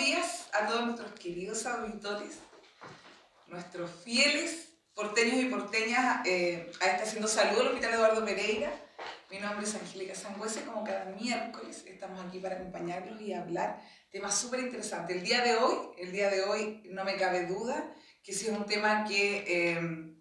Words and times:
días 0.00 0.48
a 0.54 0.66
todos 0.66 0.86
nuestros 0.86 1.12
queridos 1.12 1.66
auditores, 1.66 2.38
nuestros 3.48 3.90
fieles 4.02 4.68
porteños 4.94 5.40
y 5.40 5.44
porteñas 5.44 6.26
eh, 6.26 6.72
a 6.80 6.86
este 6.86 7.02
haciendo 7.02 7.28
saludo 7.28 7.60
al 7.60 7.66
Hospital 7.68 7.94
Eduardo 7.94 8.24
Pereira. 8.24 8.72
Mi 9.30 9.38
nombre 9.38 9.66
es 9.66 9.74
Angélica 9.74 10.14
Sangüese, 10.14 10.62
como 10.62 10.84
cada 10.84 11.04
miércoles 11.20 11.84
estamos 11.86 12.24
aquí 12.24 12.38
para 12.38 12.56
acompañarlos 12.56 13.20
y 13.20 13.34
hablar 13.34 13.78
temas 14.10 14.38
súper 14.38 14.60
interesantes. 14.60 15.16
El 15.16 15.22
día 15.22 15.42
de 15.42 15.56
hoy, 15.56 15.76
el 15.98 16.12
día 16.12 16.30
de 16.30 16.44
hoy 16.44 16.82
no 16.86 17.04
me 17.04 17.16
cabe 17.16 17.44
duda 17.46 17.94
que 18.22 18.32
sí 18.32 18.46
es 18.46 18.52
un 18.52 18.64
tema 18.64 19.04
que, 19.04 19.44
eh, 19.46 20.14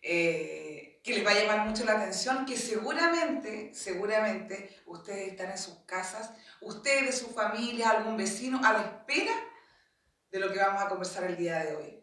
eh, 0.00 0.63
que 1.04 1.12
les 1.12 1.24
va 1.24 1.32
a 1.32 1.34
llamar 1.34 1.68
mucho 1.68 1.84
la 1.84 1.98
atención, 1.98 2.46
que 2.46 2.56
seguramente, 2.56 3.74
seguramente 3.74 4.82
ustedes 4.86 5.32
están 5.32 5.50
en 5.50 5.58
sus 5.58 5.80
casas, 5.84 6.30
ustedes, 6.62 7.18
su 7.18 7.28
familia, 7.28 7.90
algún 7.90 8.16
vecino, 8.16 8.58
a 8.64 8.72
la 8.72 8.80
espera 8.80 9.34
de 10.30 10.40
lo 10.40 10.50
que 10.50 10.58
vamos 10.58 10.82
a 10.82 10.88
conversar 10.88 11.24
el 11.24 11.36
día 11.36 11.58
de 11.58 11.76
hoy. 11.76 12.02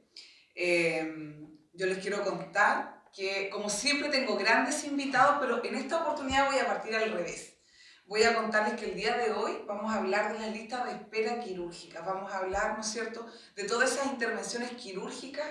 Eh, 0.54 1.36
yo 1.74 1.88
les 1.88 1.98
quiero 1.98 2.24
contar 2.24 3.04
que, 3.12 3.50
como 3.50 3.72
siempre, 3.72 4.10
tengo 4.10 4.38
grandes 4.38 4.84
invitados, 4.84 5.38
pero 5.40 5.66
en 5.66 5.76
esta 5.76 6.04
oportunidad 6.04 6.46
voy 6.46 6.60
a 6.60 6.68
partir 6.68 6.96
al 6.96 7.12
revés. 7.12 7.58
Voy 8.06 8.22
a 8.22 8.36
contarles 8.36 8.80
que 8.80 8.92
el 8.92 8.96
día 8.96 9.18
de 9.18 9.32
hoy 9.32 9.64
vamos 9.66 9.92
a 9.92 9.98
hablar 9.98 10.34
de 10.34 10.40
la 10.40 10.48
lista 10.48 10.86
de 10.86 10.92
espera 10.92 11.40
quirúrgica. 11.40 12.02
Vamos 12.02 12.32
a 12.32 12.38
hablar, 12.38 12.76
¿no 12.76 12.82
es 12.82 12.88
cierto?, 12.88 13.26
de 13.56 13.64
todas 13.64 13.94
esas 13.94 14.06
intervenciones 14.06 14.70
quirúrgicas 14.72 15.48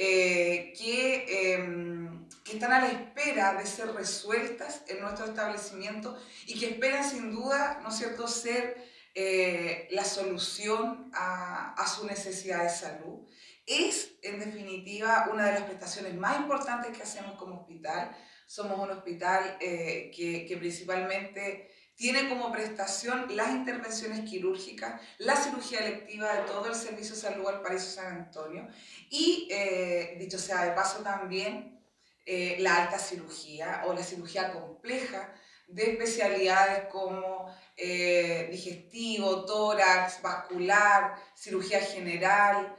eh, 0.00 0.72
que, 0.78 1.54
em, 1.54 2.28
que, 2.44 2.52
están 2.52 2.70
a 2.72 2.78
la 2.78 2.88
espera 2.88 3.54
de 3.54 3.66
ser 3.66 3.92
resueltas 3.92 4.82
en 4.86 5.00
nuestro 5.00 5.26
establecimiento 5.26 6.16
y 6.46 6.58
que 6.58 6.66
esperan 6.66 7.02
sin 7.02 7.32
duda, 7.32 7.80
¿no 7.82 7.88
es 7.88 7.96
cierto?, 7.96 8.28
ser 8.28 8.76
eh, 9.16 9.88
la 9.90 10.04
solución 10.04 11.10
a, 11.12 11.84
su 11.86 12.06
necesidad 12.06 12.62
de 12.62 12.70
salud. 12.70 13.26
Es, 13.66 14.12
en 14.22 14.38
definitiva, 14.38 15.28
una 15.32 15.46
de 15.46 15.54
las 15.54 15.62
prestaciones 15.64 16.14
más 16.14 16.38
importantes 16.38 16.96
que 16.96 17.02
hacemos 17.02 17.36
como 17.36 17.62
hospital. 17.62 18.16
Somos 18.46 18.78
un 18.78 18.90
hospital 18.92 19.58
eh, 19.60 20.12
que 20.14 20.56
principalmente 20.56 21.77
tiene 21.98 22.28
como 22.28 22.52
prestación 22.52 23.26
las 23.34 23.50
intervenciones 23.50 24.20
quirúrgicas, 24.20 25.00
la 25.18 25.34
cirugía 25.34 25.80
electiva 25.80 26.32
de 26.32 26.42
todo 26.42 26.66
el 26.66 26.76
Servicio 26.76 27.16
de 27.16 27.20
Salud 27.20 27.48
al 27.48 27.60
Paraíso 27.60 27.90
San 27.90 28.18
Antonio 28.18 28.68
y, 29.10 29.48
eh, 29.50 30.14
dicho 30.16 30.38
sea 30.38 30.64
de 30.64 30.70
paso, 30.70 31.02
también 31.02 31.82
eh, 32.24 32.56
la 32.60 32.84
alta 32.84 33.00
cirugía 33.00 33.82
o 33.86 33.94
la 33.94 34.04
cirugía 34.04 34.52
compleja 34.52 35.34
de 35.66 35.90
especialidades 35.90 36.86
como 36.86 37.52
eh, 37.76 38.46
digestivo, 38.48 39.44
tórax, 39.44 40.22
vascular, 40.22 41.16
cirugía 41.34 41.80
general, 41.80 42.76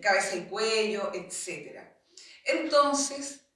cabeza 0.00 0.36
y 0.36 0.42
cuello, 0.42 1.10
etc. 1.12 1.80
Entonces, 2.44 3.46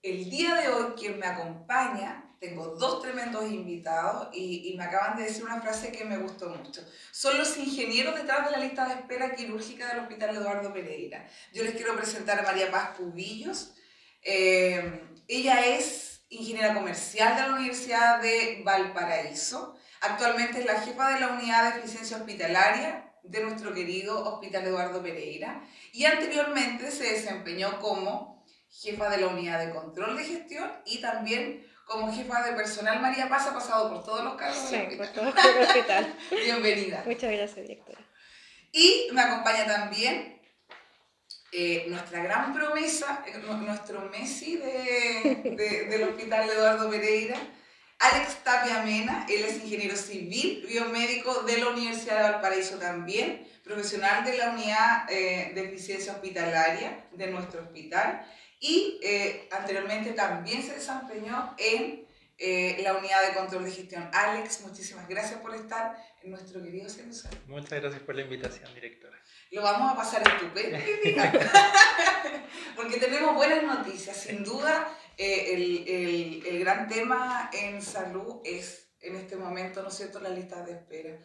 el 0.00 0.30
día 0.30 0.54
de 0.54 0.68
hoy 0.68 0.92
quien 0.96 1.18
me 1.18 1.26
acompaña 1.26 2.25
tengo 2.40 2.76
dos 2.76 3.02
tremendos 3.02 3.50
invitados 3.50 4.28
y, 4.32 4.70
y, 4.70 4.76
me 4.76 4.84
acaban 4.84 5.16
de 5.16 5.24
decir 5.24 5.44
una 5.44 5.60
frase 5.60 5.90
que 5.90 6.04
me 6.04 6.18
gustó 6.18 6.50
mucho. 6.50 6.82
Son 7.10 7.36
los 7.38 7.56
ingenieros 7.56 8.14
detrás 8.14 8.46
de 8.46 8.52
la 8.52 8.58
lista 8.58 8.86
de 8.86 8.94
espera 8.94 9.34
quirúrgica 9.34 9.88
del 9.88 10.00
Hospital 10.00 10.36
Eduardo 10.36 10.72
Pereira. 10.72 11.28
Yo 11.52 11.62
les 11.64 11.74
quiero 11.74 11.96
presentar 11.96 12.38
a 12.38 12.42
María 12.42 12.70
Paz 12.70 12.90
Cubillos. 12.96 13.74
Eh, 14.22 15.02
ella 15.28 15.64
es 15.66 16.16
ingeniera 16.28 16.74
comercial 16.74 17.36
de 17.36 17.42
la 17.42 17.54
Universidad 17.54 18.20
de 18.20 18.62
Valparaíso. 18.64 19.76
Actualmente 20.00 20.60
es 20.60 20.66
la 20.66 20.80
jefa 20.80 21.14
de 21.14 21.20
la 21.20 21.28
unidad 21.28 21.72
de 21.72 21.80
eficiencia 21.80 22.16
hospitalaria 22.16 23.12
de 23.22 23.42
nuestro 23.42 23.74
querido 23.74 24.22
Hospital 24.24 24.66
Eduardo 24.66 25.02
Pereira 25.02 25.62
y 25.92 26.04
anteriormente 26.04 26.90
se 26.90 27.12
desempeñó 27.12 27.80
como 27.80 28.44
jefa 28.70 29.08
de 29.08 29.18
la 29.18 29.28
unidad 29.28 29.64
de 29.64 29.72
control 29.72 30.16
de 30.16 30.24
gestión 30.24 30.70
y 30.84 31.00
también 31.00 31.65
como 31.86 32.12
jefa 32.12 32.42
de 32.42 32.52
personal, 32.52 33.00
María 33.00 33.28
Paz 33.28 33.46
ha 33.46 33.54
pasado 33.54 33.88
por 33.88 34.04
todos 34.04 34.24
los 34.24 34.34
cargos 34.34 34.68
sí, 34.68 34.76
del 34.76 34.96
por 34.96 35.06
todo 35.06 35.28
el 35.28 35.62
hospital. 35.62 36.14
Bienvenida. 36.30 37.02
Muchas 37.06 37.30
gracias, 37.30 37.66
directora. 37.66 38.00
Y 38.72 39.08
me 39.12 39.22
acompaña 39.22 39.66
también 39.66 40.42
eh, 41.52 41.86
nuestra 41.88 42.24
gran 42.24 42.52
promesa, 42.52 43.24
eh, 43.26 43.38
nuestro 43.38 44.00
Messi 44.10 44.56
de, 44.56 45.54
de, 45.56 45.84
del 45.84 46.08
Hospital 46.08 46.50
Eduardo 46.50 46.90
Pereira, 46.90 47.36
Alex 48.00 48.42
Tapia 48.42 48.82
Mena, 48.82 49.24
él 49.28 49.44
es 49.44 49.62
ingeniero 49.62 49.96
civil, 49.96 50.66
biomédico 50.68 51.42
de 51.42 51.58
la 51.58 51.68
Universidad 51.68 52.16
de 52.16 52.32
Valparaíso 52.32 52.78
también, 52.78 53.48
profesional 53.62 54.24
de 54.24 54.36
la 54.36 54.50
unidad 54.50 55.10
eh, 55.10 55.52
de 55.54 55.64
eficiencia 55.64 56.12
hospitalaria 56.12 57.06
de 57.12 57.28
nuestro 57.28 57.62
hospital 57.62 58.26
y 58.66 58.98
eh, 59.02 59.48
anteriormente 59.52 60.12
también 60.12 60.60
se 60.62 60.74
desempeñó 60.74 61.54
en 61.56 62.04
eh, 62.36 62.80
la 62.82 62.96
unidad 62.96 63.28
de 63.28 63.34
control 63.34 63.64
de 63.64 63.70
gestión. 63.70 64.10
Alex, 64.12 64.62
muchísimas 64.62 65.08
gracias 65.08 65.40
por 65.40 65.54
estar 65.54 65.96
en 66.22 66.32
nuestro 66.32 66.60
querido 66.60 66.88
centro. 66.88 67.30
Muchas 67.46 67.80
gracias 67.80 68.02
por 68.02 68.16
la 68.16 68.22
invitación, 68.22 68.74
directora. 68.74 69.16
Lo 69.52 69.62
vamos 69.62 69.92
a 69.92 69.96
pasar 69.96 70.22
estupendo, 70.26 70.78
porque 72.76 72.96
tenemos 72.98 73.36
buenas 73.36 73.62
noticias. 73.62 74.16
Sin 74.16 74.42
duda, 74.42 74.88
eh, 75.16 75.54
el, 75.54 75.88
el, 75.88 76.46
el, 76.46 76.58
gran 76.58 76.88
tema 76.88 77.48
en 77.52 77.80
salud 77.80 78.40
es 78.44 78.88
en 79.00 79.14
este 79.14 79.36
momento, 79.36 79.82
¿no 79.82 79.88
es 79.88 79.94
cierto?, 79.94 80.18
la 80.18 80.30
lista 80.30 80.64
de 80.64 80.72
espera. 80.72 81.18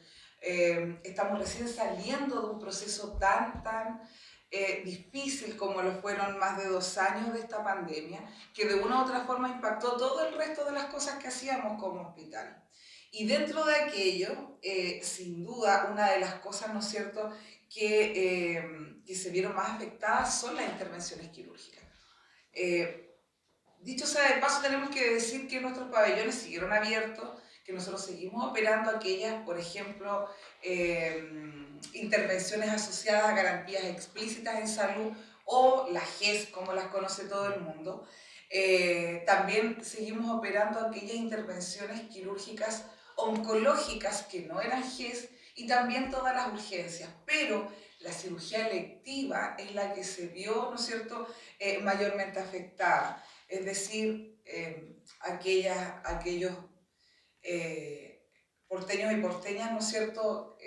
Estamos 1.03 1.39
recién 1.39 1.67
saliendo 1.67 2.41
de 2.41 2.53
un 2.53 2.59
proceso 2.59 3.17
tan, 3.17 3.63
tan 3.63 4.01
eh, 4.51 4.81
difícil 4.83 5.55
como 5.55 5.81
lo 5.81 5.93
fueron 6.01 6.37
más 6.37 6.57
de 6.57 6.67
dos 6.67 6.97
años 6.97 7.33
de 7.33 7.39
esta 7.39 7.63
pandemia, 7.63 8.19
que 8.53 8.65
de 8.65 8.75
una 8.75 8.99
u 8.99 9.05
otra 9.05 9.21
forma 9.21 9.47
impactó 9.47 9.95
todo 9.95 10.27
el 10.27 10.35
resto 10.35 10.65
de 10.65 10.73
las 10.73 10.85
cosas 10.85 11.19
que 11.19 11.29
hacíamos 11.29 11.81
como 11.81 12.01
hospital. 12.01 12.61
Y 13.11 13.27
dentro 13.27 13.65
de 13.65 13.75
aquello, 13.75 14.57
eh, 14.61 15.01
sin 15.03 15.43
duda, 15.43 15.89
una 15.91 16.11
de 16.11 16.19
las 16.19 16.35
cosas, 16.35 16.73
¿no 16.73 16.79
es 16.79 16.85
cierto?, 16.85 17.31
que, 17.69 18.55
eh, 18.55 19.01
que 19.05 19.15
se 19.15 19.29
vieron 19.29 19.55
más 19.55 19.69
afectadas 19.69 20.39
son 20.39 20.55
las 20.55 20.69
intervenciones 20.69 21.29
quirúrgicas. 21.29 21.83
Eh, 22.53 23.17
dicho 23.79 24.05
sea 24.05 24.35
de 24.35 24.41
paso, 24.41 24.61
tenemos 24.61 24.89
que 24.89 25.13
decir 25.13 25.47
que 25.47 25.61
nuestros 25.61 25.89
pabellones 25.89 26.35
siguieron 26.35 26.73
abiertos, 26.73 27.41
que 27.63 27.71
nosotros 27.71 28.05
seguimos 28.05 28.49
operando 28.49 28.91
aquellas, 28.91 29.45
por 29.45 29.57
ejemplo, 29.57 30.27
intervenciones 31.93 32.69
asociadas 32.69 33.25
a 33.25 33.35
garantías 33.35 33.83
explícitas 33.85 34.59
en 34.59 34.67
salud 34.67 35.11
o 35.45 35.87
las 35.91 36.07
GES, 36.19 36.47
como 36.47 36.73
las 36.73 36.87
conoce 36.87 37.25
todo 37.25 37.53
el 37.53 37.61
mundo. 37.61 38.07
Eh, 38.49 39.23
también 39.25 39.83
seguimos 39.83 40.29
operando 40.29 40.79
aquellas 40.79 41.15
intervenciones 41.15 42.01
quirúrgicas 42.09 42.85
oncológicas 43.15 44.23
que 44.23 44.41
no 44.41 44.61
eran 44.61 44.83
GES 44.83 45.29
y 45.55 45.67
también 45.67 46.09
todas 46.09 46.35
las 46.35 46.51
urgencias, 46.51 47.09
pero 47.25 47.71
la 47.99 48.11
cirugía 48.11 48.67
electiva 48.67 49.55
es 49.59 49.75
la 49.75 49.93
que 49.93 50.03
se 50.03 50.27
vio, 50.27 50.69
¿no 50.69 50.75
es 50.75 50.85
cierto?, 50.85 51.27
eh, 51.59 51.79
mayormente 51.79 52.39
afectada, 52.39 53.23
es 53.47 53.63
decir, 53.65 54.41
eh, 54.45 54.97
aquellas, 55.21 55.93
aquellos 56.03 56.53
eh, 57.43 58.27
porteños 58.67 59.13
y 59.13 59.17
porteñas, 59.17 59.71
¿no 59.71 59.79
es 59.79 59.87
cierto?, 59.87 60.57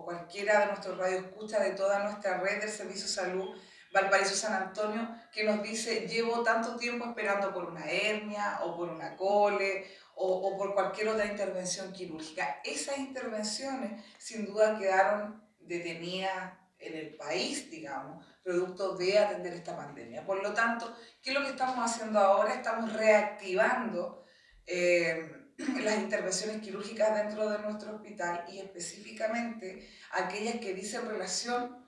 o 0.00 0.04
cualquiera 0.04 0.60
de 0.60 0.66
nuestros 0.66 0.96
radioescuchas 0.96 1.62
de 1.62 1.70
toda 1.72 2.04
nuestra 2.04 2.38
red 2.38 2.60
del 2.60 2.70
Servicio 2.70 3.02
de 3.02 3.12
Salud 3.12 3.54
Valparaíso 3.92 4.36
San 4.36 4.54
Antonio, 4.54 5.08
que 5.32 5.44
nos 5.44 5.62
dice, 5.62 6.06
llevo 6.06 6.42
tanto 6.42 6.76
tiempo 6.76 7.06
esperando 7.06 7.52
por 7.52 7.64
una 7.64 7.90
hernia 7.90 8.60
o 8.62 8.76
por 8.76 8.88
una 8.88 9.16
cole 9.16 9.84
o, 10.14 10.26
o, 10.26 10.56
por 10.56 10.74
cualquier 10.74 11.08
otra 11.08 11.26
intervención 11.26 11.92
quirúrgica. 11.92 12.60
Esas 12.64 12.98
intervenciones 12.98 14.04
sin 14.16 14.46
duda 14.46 14.78
quedaron 14.78 15.42
detenidas 15.58 16.54
en 16.78 16.94
el 16.94 17.16
país, 17.16 17.68
digamos, 17.68 18.24
producto 18.44 18.96
de 18.96 19.18
atender 19.18 19.54
esta 19.54 19.76
pandemia. 19.76 20.24
Por 20.24 20.40
lo 20.40 20.54
tanto, 20.54 20.96
¿qué 21.20 21.30
es 21.30 21.36
lo 21.36 21.42
que 21.42 21.50
estamos 21.50 21.78
haciendo 21.84 22.20
ahora? 22.20 22.54
Estamos 22.54 22.92
reactivando 22.92 24.24
eh, 24.66 25.39
las 25.82 25.98
intervenciones 25.98 26.60
quirúrgicas 26.60 27.16
dentro 27.16 27.48
de 27.48 27.58
nuestro 27.58 27.96
hospital 27.96 28.44
y 28.48 28.58
específicamente 28.58 29.88
aquellas 30.12 30.56
que 30.56 30.74
dicen 30.74 31.08
relación 31.08 31.86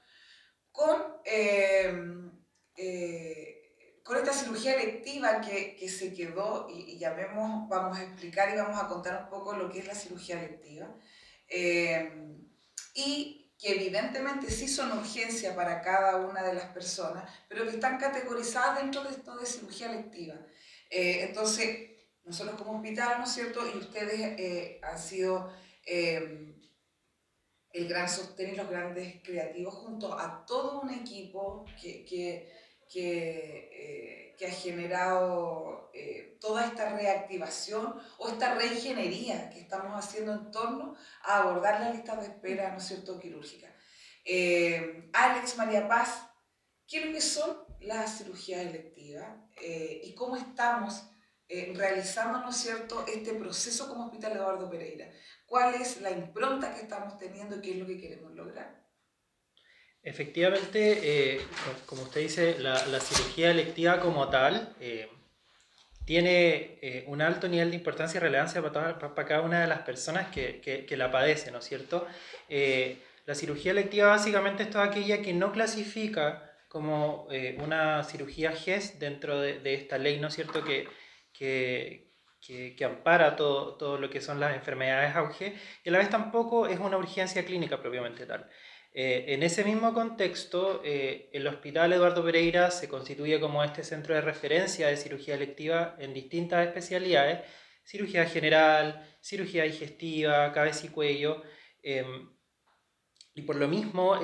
con, 0.71 1.01
eh, 1.25 1.93
eh, 2.77 4.01
con 4.03 4.17
esta 4.17 4.33
cirugía 4.33 4.75
electiva 4.75 5.41
que, 5.41 5.77
que 5.77 5.89
se 5.89 6.13
quedó 6.13 6.69
y, 6.71 6.93
y, 6.93 6.99
llamemos, 6.99 7.69
vamos 7.69 7.99
a 7.99 8.03
explicar 8.03 8.53
y 8.53 8.57
vamos 8.57 8.81
a 8.81 8.89
contar 8.89 9.25
un 9.25 9.31
poco 9.31 9.55
lo 9.55 9.71
que 9.71 9.81
es 9.81 9.87
la 9.87 9.95
cirugía 9.95 10.43
electiva 10.43 10.95
eh, 11.49 12.11
y 12.95 13.55
que 13.59 13.75
evidentemente 13.75 14.51
sí 14.51 14.67
son 14.67 14.91
urgencia 14.99 15.55
para 15.55 15.83
cada 15.83 16.17
una 16.17 16.43
de 16.43 16.55
las 16.55 16.73
personas, 16.73 17.31
pero 17.49 17.65
que 17.65 17.71
están 17.71 17.99
categorizadas 17.99 18.81
dentro 18.81 19.05
de 19.05 19.11
esto 19.11 19.37
de 19.37 19.47
cirugía 19.47 19.93
electiva. 19.93 20.35
Eh, 20.91 21.25
entonces, 21.29 21.92
nosotros 22.25 22.57
como 22.57 22.77
hospital, 22.77 23.19
¿no 23.19 23.25
es 23.25 23.33
cierto? 23.33 23.61
Y 23.67 23.79
ustedes 23.79 24.21
eh, 24.39 24.81
han 24.83 24.99
sido 24.99 25.53
eh, 25.85 26.55
el 27.73 27.89
gran 27.89 28.09
sostén 28.09 28.53
y 28.53 28.57
los 28.57 28.69
grandes 28.69 29.23
creativos 29.23 29.75
junto 29.75 30.19
a 30.19 30.45
todo 30.47 30.81
un 30.81 30.91
equipo 30.91 31.65
que, 31.81 32.05
que, 32.05 32.53
que, 32.91 33.71
eh, 33.73 34.37
que 34.39 34.47
ha 34.47 34.51
generado 34.51 35.91
eh, 35.95 36.37
toda 36.41 36.67
esta 36.67 36.95
reactivación 36.95 37.95
o 38.19 38.29
esta 38.29 38.55
reingeniería 38.55 39.51
que 39.51 39.61
estamos 39.61 39.93
haciendo 39.93 40.33
en 40.33 40.51
torno 40.51 40.95
a 41.23 41.39
abordar 41.39 41.81
las 41.81 41.95
listas 41.95 42.21
de 42.21 42.27
espera, 42.27 42.71
¿no 42.71 42.79
es 42.79 42.85
cierto?, 42.85 43.19
quirúrgica. 43.19 43.75
Eh, 44.25 45.09
Alex, 45.13 45.57
María 45.57 45.89
Paz, 45.89 46.27
¿qué 46.87 46.99
es 46.99 47.07
lo 47.07 47.13
que 47.13 47.21
son 47.21 47.57
las 47.81 48.19
cirugías 48.19 48.61
electivas 48.61 49.29
y 50.03 50.15
cómo 50.15 50.37
estamos 50.37 51.03
realizando, 51.75 52.41
¿no 52.41 52.51
es 52.51 52.57
cierto?, 52.57 53.05
este 53.07 53.35
proceso 53.35 53.89
como 53.89 54.07
Hospital 54.07 54.33
Eduardo 54.33 54.71
Pereira 54.71 55.11
cuál 55.53 55.75
es 55.75 56.01
la 56.01 56.11
impronta 56.11 56.75
que 56.75 56.81
estamos 56.81 57.19
teniendo 57.19 57.57
y 57.57 57.61
qué 57.61 57.73
es 57.73 57.77
lo 57.77 57.87
que 57.87 58.01
queremos 58.01 58.33
lograr. 58.33 58.75
Efectivamente, 60.03 61.35
eh, 61.35 61.43
como 61.85 62.05
usted 62.05 62.23
dice, 62.23 62.59
la, 62.59 62.79
cirugía 63.01 63.51
electiva 63.51 64.01
como 64.01 64.31
tal 64.31 64.75
eh, 64.81 65.11
tiene 66.07 66.79
eh, 66.81 67.05
un 67.07 67.21
alto 67.21 67.49
nivel 67.49 67.71
de 67.71 67.77
importancia 67.77 68.17
y 68.17 68.23
relevancia 68.23 68.63
para, 68.63 68.99
para, 68.99 69.27
cada 69.27 69.43
una 69.43 69.61
de 69.61 69.67
las 69.67 69.81
personas 69.81 70.29
que, 70.29 70.63
que, 70.63 70.97
la 70.97 71.11
padecen, 71.11 71.53
¿no 71.53 71.59
es 71.59 71.67
cierto? 71.67 72.07
la 73.27 73.35
cirugía 73.35 73.73
electiva 73.73 74.09
básicamente 74.09 74.63
es 74.63 74.71
toda 74.71 74.85
aquella 74.85 75.21
que 75.21 75.35
no 75.35 75.53
clasifica 75.53 76.51
como 76.69 77.29
una 77.59 78.03
cirugía 78.05 78.53
GES 78.53 78.99
dentro 78.99 79.39
de, 79.39 79.61
de, 79.61 79.75
esta 79.75 79.99
ley, 79.99 80.19
¿no 80.19 80.29
es 80.29 80.35
cierto? 80.35 80.65
Que, 80.65 80.89
que, 81.33 82.13
que, 82.41 82.85
ampara 82.85 83.37
todo, 83.37 83.77
todo, 83.77 83.99
lo 83.99 84.11
que 84.11 84.21
son 84.21 84.41
las 84.41 84.55
enfermedades 84.55 85.15
auge 85.15 85.55
y 85.85 85.89
a 85.89 85.93
la 85.93 85.99
vez 85.99 86.11
tampoco 86.11 86.67
es 86.67 86.79
una 86.81 86.97
urgencia 86.97 87.45
clínica 87.45 87.81
propiamente 87.81 88.27
tal. 88.27 88.49
Eh, 88.95 89.27
en 89.29 89.43
ese 89.43 89.65
mismo 89.65 89.95
contexto, 89.95 90.83
eh, 90.85 91.31
el 91.33 91.47
Hospital 91.47 91.95
Eduardo 91.95 92.23
Pereira 92.23 92.71
se 92.71 92.89
constituye 92.89 93.41
como 93.41 93.65
este 93.65 93.85
centro 93.85 94.15
de 94.15 94.21
referencia 94.21 94.89
de 94.89 94.99
cirugía 94.99 95.35
electiva 95.35 95.97
en 95.99 96.13
distintas 96.13 96.67
especialidades, 96.67 97.41
cirugía 97.85 98.27
general, 98.27 99.09
cirugía 99.23 99.65
digestiva, 99.65 100.53
cabeza 100.53 100.87
y 100.87 100.91
cuello, 100.91 101.43
em, 101.83 102.29
y 103.35 103.43
por 103.43 103.57
lo 103.57 103.67
mismo 103.67 104.21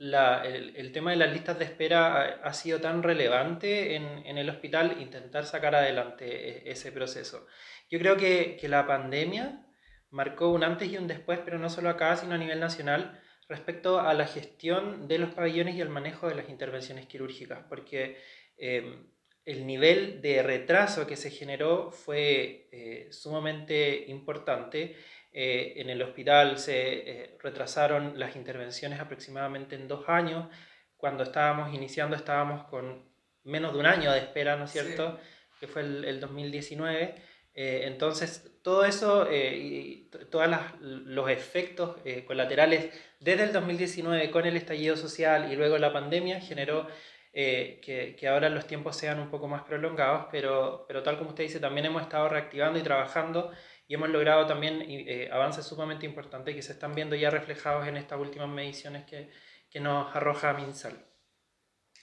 eh, 0.00 0.72
el, 0.76 0.92
tema 0.92 1.10
de 1.10 1.18
las 1.18 1.32
listas 1.32 1.58
de 1.58 1.66
espera 1.66 2.40
ha, 2.42 2.52
sido 2.54 2.80
tan 2.80 3.02
relevante 3.02 3.96
en, 3.96 4.38
el 4.38 4.48
hospital, 4.48 4.96
intentar 5.00 5.44
sacar 5.44 5.74
adelante 5.74 6.68
e, 6.68 6.70
ese 6.70 6.90
proceso. 6.90 7.46
Yo 7.90 7.98
creo 7.98 8.16
que, 8.16 8.58
la 8.62 8.86
pandemia 8.86 9.66
marcó 10.10 10.50
un 10.50 10.64
antes 10.64 10.90
y 10.90 10.96
un 10.96 11.06
después, 11.06 11.40
pero 11.44 11.58
no 11.58 11.68
solo 11.68 11.90
acá, 11.90 12.16
sino 12.16 12.34
a 12.34 12.38
nivel 12.38 12.60
nacional, 12.60 13.20
respecto 13.48 14.00
a 14.00 14.14
la 14.14 14.26
gestión 14.26 15.06
de 15.06 15.18
los 15.18 15.34
pabellones 15.34 15.74
y 15.74 15.80
el 15.80 15.88
manejo 15.90 16.28
de 16.28 16.36
las 16.36 16.48
intervenciones 16.48 17.06
quirúrgicas, 17.06 17.64
porque 17.68 18.16
em, 18.56 19.06
el 19.50 19.66
nivel 19.66 20.20
de 20.20 20.42
retraso 20.42 21.06
que 21.06 21.16
se 21.16 21.30
generó 21.30 21.90
fue 21.90 22.68
eh, 22.72 23.08
sumamente 23.10 24.04
importante 24.08 24.96
eh, 25.32 25.74
en 25.76 25.90
el 25.90 26.02
hospital 26.02 26.58
se 26.58 26.74
eh, 27.22 27.36
retrasaron 27.40 28.18
las 28.18 28.34
intervenciones 28.34 28.98
aproximadamente 28.98 29.76
en 29.76 29.86
dos 29.86 30.08
años. 30.08 30.48
Cuando 30.96 31.22
estábamos 31.22 31.72
iniciando 31.72 32.16
estábamos 32.16 32.64
con 32.64 33.04
menos 33.44 33.72
de 33.72 33.78
un 33.78 33.86
año 33.86 34.12
de 34.12 34.18
espera, 34.18 34.56
¿no 34.56 34.64
es 34.64 34.72
cierto? 34.72 35.18
Que 35.60 35.68
fue 35.68 35.82
el, 35.82 36.04
el 36.04 36.20
2019. 36.20 37.14
Eh, 37.54 37.82
entonces, 37.84 38.50
todo 38.62 38.84
eso 38.84 39.28
y 39.32 40.10
todos 40.30 40.48
los 40.80 41.30
efectos 41.30 41.96
colaterales 42.26 42.92
desde 43.18 43.44
el 43.44 43.52
2019 43.52 44.30
con 44.30 44.46
el 44.46 44.56
estallido 44.56 44.96
social 44.96 45.50
y 45.52 45.56
luego 45.56 45.78
la 45.78 45.92
pandemia 45.92 46.40
generó 46.40 46.86
que, 47.32 48.16
que, 48.18 48.28
ahora 48.28 48.48
los 48.48 48.66
tiempos 48.66 48.96
sean 48.96 49.20
un 49.20 49.30
poco 49.30 49.46
más 49.46 49.62
prolongados, 49.62 50.26
pero, 50.30 50.84
pero 50.88 51.02
tal 51.02 51.16
como 51.16 51.30
usted 51.30 51.44
dice, 51.44 51.60
también 51.60 51.86
hemos 51.86 52.02
estado 52.02 52.28
reactivando 52.28 52.78
y 52.78 52.82
trabajando 52.82 53.52
y 53.90 53.94
hemos 53.94 54.08
logrado 54.08 54.46
también 54.46 54.84
eh, 54.86 55.28
avances 55.32 55.66
sumamente 55.66 56.06
importantes 56.06 56.54
que 56.54 56.62
se 56.62 56.72
están 56.72 56.94
viendo 56.94 57.16
ya 57.16 57.28
reflejados 57.28 57.88
en 57.88 57.96
estas 57.96 58.20
últimas 58.20 58.48
mediciones 58.48 59.04
que, 59.04 59.30
que 59.68 59.80
nos 59.80 60.14
arroja 60.14 60.52
MinSal. 60.52 61.04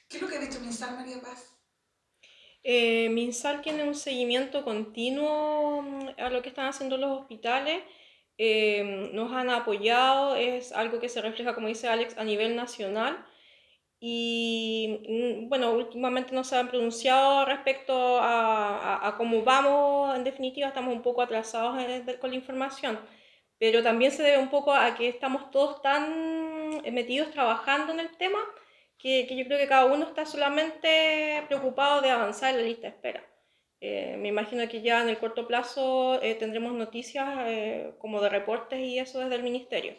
¿Qué 0.10 0.18
es 0.18 0.22
lo 0.22 0.28
que 0.28 0.36
ha 0.36 0.42
dicho 0.42 0.60
MinSal, 0.60 0.96
María 0.96 1.22
Paz? 1.22 1.58
Eh, 2.62 3.08
MinSal 3.08 3.62
tiene 3.62 3.86
un 3.86 3.96
seguimiento 3.96 4.66
continuo 4.66 5.82
mm, 5.82 6.10
a 6.18 6.30
lo 6.30 6.42
que 6.42 6.50
están 6.50 6.68
haciendo 6.68 6.98
los 6.98 7.22
hospitales. 7.22 7.82
Eh, 8.38 9.10
nos 9.14 9.32
han 9.32 9.50
apoyado, 9.50 10.36
es 10.36 10.74
algo 10.74 11.00
que 11.00 11.08
se 11.08 11.22
refleja, 11.22 11.56
como 11.56 11.70
dice 11.70 11.88
Alex, 11.88 12.18
a 12.18 12.26
nivel 12.26 12.58
nacional. 12.58 13.26
Y 14.00 15.00
mm, 15.08 15.50
bueno, 15.50 15.72
últimamente 15.74 16.34
no 16.34 16.44
se 16.44 16.56
han 16.56 16.70
pronunciado 16.70 17.46
respecto 17.46 18.20
a, 18.20 19.08
a, 19.08 19.18
cómo 19.18 19.44
vamos, 19.44 20.16
en 20.16 20.24
definitiva 20.24 20.68
estamos 20.68 20.94
un 20.96 21.02
poco 21.02 21.22
atrasados 21.22 21.78
con 22.20 22.30
la 22.30 22.36
información, 22.36 23.00
pero 23.60 23.82
también 23.84 24.12
se 24.12 24.24
debe 24.24 24.38
un 24.38 24.50
poco 24.50 24.74
a 24.74 24.96
que 24.96 25.10
estamos 25.10 25.50
todos 25.52 25.82
tan 25.82 26.70
metidos 26.94 27.32
trabajando 27.32 27.94
en 27.94 28.02
el 28.02 28.16
tema 28.18 28.40
que, 28.98 29.26
que 29.28 29.36
yo 29.38 29.46
creo 29.46 29.58
que 29.60 29.68
cada 29.68 29.86
uno 29.86 30.06
está 30.06 30.26
solamente 30.26 31.44
preocupado 31.48 32.02
de 32.02 32.12
avanzar 32.12 32.52
en 32.52 32.62
la 32.62 32.68
lista 32.68 32.88
de 32.88 32.94
espera. 32.94 33.24
Eh, 33.80 34.18
me 34.18 34.30
imagino 34.30 34.68
que 34.68 34.82
ya 34.82 35.02
en 35.04 35.10
el 35.10 35.20
corto 35.20 35.48
plazo 35.48 36.22
eh, 36.24 36.36
tendremos 36.36 36.74
noticias 36.74 37.28
eh, 37.48 37.94
como 38.00 38.22
de 38.22 38.30
reportes 38.30 38.80
y 38.80 38.98
eso 39.00 39.20
desde 39.20 39.36
el 39.36 39.44
ministerio 39.44 39.96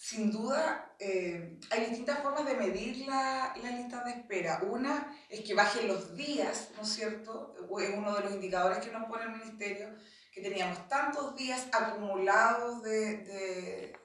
sin 0.00 0.32
duda 0.32 0.94
eh, 0.98 1.58
hay 1.68 1.80
distintas 1.80 2.20
formas 2.20 2.46
de 2.46 2.54
medir 2.54 3.06
la, 3.06 3.54
la, 3.62 3.70
lista 3.70 4.02
de 4.02 4.12
espera. 4.12 4.62
Una 4.62 5.14
es 5.28 5.40
que 5.40 5.52
bajen 5.52 5.88
los 5.88 6.16
días, 6.16 6.70
¿no 6.74 6.82
es 6.84 6.88
cierto? 6.88 7.54
Es 7.78 7.90
uno 7.94 8.14
de 8.14 8.22
los 8.22 8.32
indicadores 8.32 8.78
que 8.78 8.90
nos 8.90 9.06
pone 9.10 9.24
el 9.24 9.32
ministerio, 9.32 9.94
que 10.32 10.40
teníamos 10.40 10.88
tantos 10.88 11.36
días 11.36 11.66
acumulados 11.70 12.82
de, 12.82 13.18
de, 13.18 13.98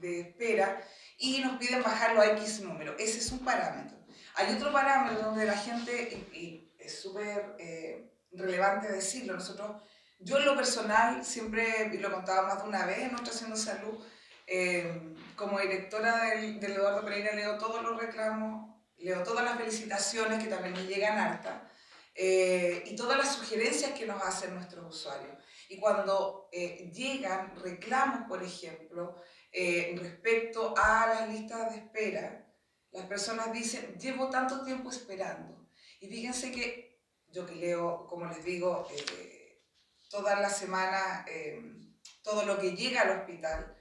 de 0.00 0.20
espera 0.20 0.82
y 1.18 1.40
nos 1.40 1.58
piden 1.58 1.82
bajarlo 1.82 2.22
a 2.22 2.28
X 2.28 2.62
número. 2.62 2.96
Ese 2.98 3.18
es 3.18 3.30
un 3.30 3.40
parámetro. 3.40 3.98
Hay 4.36 4.54
otro 4.54 4.72
parámetro 4.72 5.22
donde 5.22 5.44
la 5.44 5.58
gente, 5.58 6.26
y, 6.32 6.72
es 6.78 6.98
súper 7.02 7.56
eh, 7.58 8.10
relevante 8.32 8.90
decirlo, 8.90 9.34
nosotros, 9.34 9.82
yo 10.18 10.38
en 10.38 10.46
lo 10.46 10.56
personal, 10.56 11.22
siempre, 11.22 11.90
y 11.92 11.98
lo 11.98 12.10
contaba 12.10 12.48
más 12.48 12.62
de 12.62 12.68
una 12.70 12.86
vez 12.86 13.00
en 13.00 13.12
Nuestra 13.12 13.34
Haciendo 13.34 13.56
Salud, 13.56 14.02
eh, 14.54 15.14
como 15.34 15.58
directora 15.58 16.26
del, 16.26 16.62
Eduardo 16.62 17.02
Pereira 17.02 17.34
leo 17.34 17.56
todos 17.56 17.82
los 17.82 17.98
reclamos, 17.98 18.76
leo 18.98 19.22
todas 19.22 19.46
las 19.46 19.56
felicitaciones 19.56 20.44
que 20.44 20.50
también 20.50 20.74
me 20.74 20.84
llegan 20.84 21.18
harta 21.18 21.72
eh, 22.14 22.84
y 22.84 22.94
todas 22.94 23.16
las 23.16 23.34
sugerencias 23.34 23.98
que 23.98 24.04
nos 24.04 24.22
hacen 24.22 24.54
nuestros 24.54 24.94
usuarios. 24.94 25.38
Y 25.70 25.78
cuando 25.80 26.50
eh, 26.52 26.90
llegan 26.92 27.56
reclamos, 27.62 28.28
por 28.28 28.42
ejemplo, 28.42 29.16
respecto 29.50 30.74
a 30.76 31.06
las 31.06 31.30
listas 31.30 31.70
de 31.70 31.78
espera, 31.78 32.46
las 32.90 33.06
personas 33.06 33.54
dicen, 33.54 33.98
llevo 33.98 34.28
tanto 34.28 34.62
tiempo 34.66 34.90
esperando. 34.90 35.66
Y 35.98 36.08
fíjense 36.08 36.52
que 36.52 37.00
yo 37.28 37.46
que 37.46 37.54
leo, 37.54 38.06
como 38.06 38.26
les 38.26 38.44
digo, 38.44 38.86
todas 40.10 40.38
las 40.38 40.58
semanas 40.58 41.24
todo 42.22 42.44
lo 42.44 42.58
que 42.58 42.76
llega 42.76 43.00
al 43.00 43.20
hospital, 43.20 43.78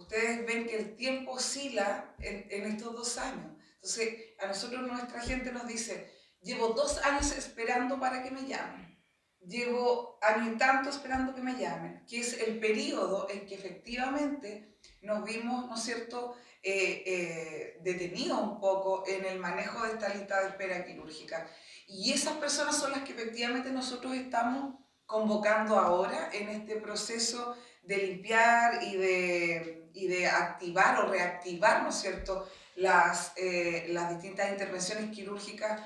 ustedes 0.00 0.46
ven 0.46 0.66
que 0.66 0.76
el 0.76 0.96
tiempo 0.96 1.32
oscila 1.32 2.14
en, 2.18 2.46
en, 2.50 2.72
estos 2.72 2.94
dos 2.94 3.18
años. 3.18 3.52
Entonces, 3.74 4.34
a 4.38 4.46
nosotros 4.46 4.82
nuestra 4.82 5.20
gente 5.20 5.52
nos 5.52 5.66
dice, 5.66 6.10
llevo 6.42 6.68
dos 6.68 6.98
años 6.98 7.32
esperando 7.32 7.98
para 7.98 8.22
que 8.22 8.30
me 8.30 8.46
llamen. 8.46 8.98
Llevo 9.40 10.18
año 10.20 10.52
y 10.52 10.58
tanto 10.58 10.90
esperando 10.90 11.34
que 11.34 11.40
me 11.40 11.58
llamen, 11.58 12.04
que 12.06 12.20
es 12.20 12.38
el 12.40 12.60
periodo 12.60 13.28
en 13.30 13.46
que 13.46 13.54
efectivamente 13.54 14.78
nos 15.00 15.24
vimos, 15.24 15.66
¿no 15.66 15.74
es 15.76 15.82
cierto?, 15.82 16.36
eh, 16.62 17.02
eh, 17.06 17.78
detenidos 17.82 18.38
un 18.38 18.60
poco 18.60 19.04
en 19.06 19.24
el 19.24 19.38
manejo 19.38 19.82
de 19.82 19.94
esta 19.94 20.12
lista 20.12 20.42
de 20.42 20.48
espera 20.48 20.84
quirúrgica. 20.84 21.50
Y 21.86 22.12
esas 22.12 22.34
personas 22.34 22.76
son 22.76 22.92
las 22.92 23.02
que 23.02 23.12
efectivamente 23.12 23.70
nosotros 23.70 24.14
estamos 24.14 24.74
convocando 25.10 25.76
ahora 25.76 26.30
en 26.32 26.48
este 26.48 26.76
proceso 26.76 27.56
de 27.82 27.96
limpiar 27.96 28.80
y 28.84 28.96
de, 28.96 29.90
y 29.92 30.06
de 30.06 30.28
activar 30.28 31.00
o 31.00 31.10
reactivar, 31.10 31.82
¿no 31.82 31.88
es 31.88 31.96
cierto?, 31.96 32.48
las, 32.76 33.32
eh, 33.36 33.86
las 33.88 34.10
distintas 34.10 34.50
intervenciones 34.50 35.10
quirúrgicas 35.10 35.82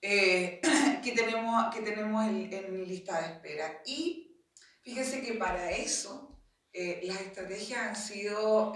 eh, 0.00 0.60
que 1.02 1.12
tenemos, 1.12 1.74
que 1.74 1.82
tenemos 1.82 2.24
en, 2.24 2.86
lista 2.86 3.20
de 3.20 3.34
espera. 3.34 3.82
Y 3.84 4.40
fíjense 4.82 5.20
que 5.20 5.34
para 5.34 5.72
eso 5.72 6.40
eh, 6.72 7.00
las 7.02 7.20
estrategias 7.20 7.80
han 7.80 7.96
sido, 7.96 8.72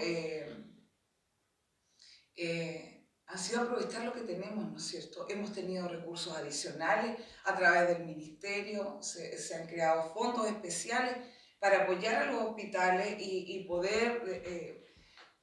han 3.30 3.38
sido 3.38 3.62
aprovechar 3.62 4.04
lo 4.04 4.12
que 4.12 4.22
tenemos, 4.22 4.70
¿no 4.70 4.76
es 4.76 4.84
cierto? 4.84 5.26
Hemos 5.28 5.52
tenido 5.52 5.86
recursos 5.86 6.36
adicionales 6.36 7.16
a 7.44 7.56
través 7.56 7.88
del 7.88 8.04
ministerio, 8.04 8.98
se, 9.00 9.38
se 9.38 9.54
han 9.54 9.68
creado 9.68 10.12
fondos 10.12 10.46
especiales 10.48 11.16
para 11.60 11.84
apoyar 11.84 12.22
a 12.22 12.32
los 12.32 12.42
hospitales 12.42 13.16
y, 13.20 13.64
poder, 13.68 14.22
eh, 14.26 14.84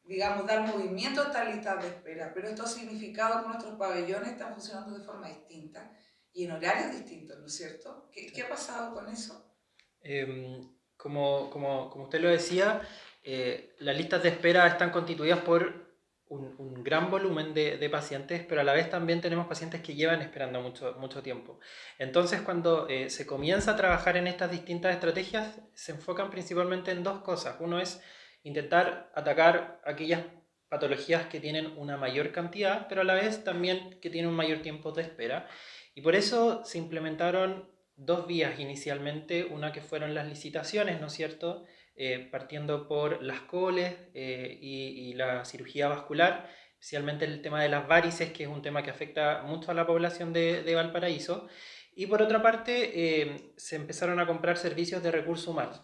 digamos, 0.03 0.45
dar 0.45 0.67
movimiento 0.67 1.21
a 1.21 1.25
estas 1.25 1.55
listas 1.55 1.81
de 1.81 1.89
espera. 1.89 2.33
Pero 2.33 2.49
esto 2.49 2.63
ha 2.63 2.67
significado 2.67 3.41
que 3.41 3.49
nuestros 3.49 3.77
pabellones 3.77 4.31
están 4.31 4.53
funcionando 4.53 4.97
de 4.97 5.05
forma 5.05 5.29
distinta 5.29 5.89
y 6.33 6.45
en 6.45 6.51
horarios 6.51 6.91
distintos, 6.91 7.39
¿no 7.39 7.45
es 7.45 7.55
cierto? 7.55 8.09
¿Qué, 8.11 8.31
qué 8.33 8.41
ha 8.41 8.49
pasado 8.49 8.93
con 8.93 9.07
eso? 9.09 9.55
Em, 10.01 10.75
como, 10.97 11.49
como, 11.51 11.89
como, 11.89 12.05
usted 12.05 12.19
lo 12.19 12.29
decía, 12.29 12.81
eh, 13.23 13.75
las 13.79 13.95
listas 13.95 14.23
de 14.23 14.29
espera 14.29 14.67
están 14.67 14.89
constituidas 14.89 15.39
por 15.39 15.86
un, 16.29 16.83
gran 16.83 17.09
volumen 17.09 17.53
de, 17.53 17.77
de, 17.77 17.89
pacientes, 17.89 18.45
pero 18.47 18.61
a 18.61 18.63
la 18.63 18.73
vez 18.73 18.89
también 18.89 19.21
tenemos 19.21 19.47
pacientes 19.47 19.81
que 19.81 19.95
llevan 19.95 20.21
esperando 20.21 20.61
mucho, 20.61 20.95
mucho 20.99 21.21
tiempo. 21.21 21.59
Entonces, 21.97 22.41
cuando 22.41 22.87
eh, 22.87 23.09
se 23.09 23.25
comienza 23.25 23.71
a 23.71 23.75
trabajar 23.75 24.17
en 24.17 24.27
estas 24.27 24.51
distintas 24.51 24.93
estrategias, 24.93 25.59
se 25.73 25.93
enfocan 25.93 26.29
principalmente 26.29 26.91
en 26.91 27.03
dos 27.03 27.19
cosas. 27.19 27.57
Uno 27.59 27.79
es 27.79 28.01
intentar 28.43 29.11
atacar 29.15 29.81
aquellas 29.85 30.23
patologías 30.69 31.27
que 31.27 31.39
tienen 31.39 31.77
una 31.77 31.97
mayor 31.97 32.31
cantidad, 32.31 32.87
pero 32.87 33.01
a 33.01 33.05
la 33.05 33.13
vez 33.13 33.43
también 33.43 33.99
que 34.01 34.09
tienen 34.09 34.29
un 34.29 34.35
mayor 34.35 34.59
tiempo 34.59 34.91
de 34.91 35.03
espera. 35.03 35.47
Y 35.95 36.01
por 36.01 36.15
eso 36.15 36.63
se 36.63 36.77
implementaron 36.77 37.69
dos 37.95 38.27
vías 38.27 38.59
inicialmente, 38.59 39.45
una 39.45 39.71
que 39.71 39.81
fueron 39.81 40.13
las 40.13 40.27
licitaciones, 40.27 41.01
¿no 41.01 41.07
es 41.07 41.13
cierto? 41.13 41.65
Eh, 41.99 42.27
partiendo 42.31 42.87
por 42.87 43.23
las 43.23 43.39
coles 43.41 43.95
eh, 44.13 44.59
y, 44.61 45.15
la 45.15 45.43
cirugía 45.45 45.87
vascular, 45.87 46.47
especialmente 46.73 47.25
el 47.25 47.41
tema 47.41 47.59
de 47.59 47.69
las 47.69 47.87
varices, 47.87 48.31
que 48.31 48.43
es 48.43 48.49
un 48.49 48.61
tema 48.61 48.83
que 48.83 48.91
afecta 48.91 49.41
mucho 49.41 49.71
a 49.71 49.73
la 49.73 49.87
población 49.87 50.31
de, 50.31 50.61
de 50.61 50.75
Valparaíso. 50.75 51.47
Y 51.95 52.05
por 52.05 52.21
otra 52.21 52.43
parte, 52.43 53.23
eh, 53.23 53.51
se 53.57 53.77
empezaron 53.77 54.19
a 54.19 54.27
comprar 54.27 54.57
servicios 54.57 55.01
de 55.01 55.09
recursos 55.09 55.47
humanos. 55.47 55.81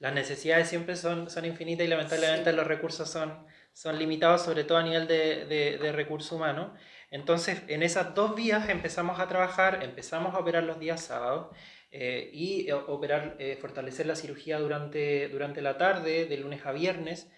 Las 0.00 0.12
necesidades 0.12 0.68
siempre 0.68 0.96
son, 0.96 1.30
son 1.30 1.46
infinitas 1.46 1.86
y 1.86 1.88
lamentablemente 1.88 2.52
los 2.52 2.66
recursos 2.66 3.10
son, 3.10 3.46
son 3.72 3.98
limitados, 3.98 4.42
sobre 4.42 4.64
todo 4.64 4.76
a 4.76 4.82
nivel 4.82 5.06
de, 5.06 5.46
de, 5.46 5.78
de 5.78 5.92
recursos 5.92 6.30
humanos. 6.32 6.78
Entonces, 7.10 7.62
en 7.68 7.82
esas 7.82 8.14
dos 8.14 8.34
vías 8.34 8.68
empezamos 8.68 9.18
a 9.18 9.28
trabajar, 9.28 9.82
empezamos 9.82 10.34
a 10.34 10.40
operar 10.40 10.64
los 10.64 10.78
días 10.78 11.00
sábados 11.00 11.56
eh, 11.96 12.28
y 12.32 12.68
eh, 12.68 12.72
operar, 12.74 13.36
eh, 13.38 13.56
fortalecer 13.60 14.06
la 14.06 14.16
cirugía 14.16 14.58
durante, 14.58 15.28
durante 15.28 15.62
la 15.62 15.78
tarde, 15.78 16.26
de 16.26 16.36
lunes 16.38 16.66
a 16.66 16.72
viernes. 16.72 17.30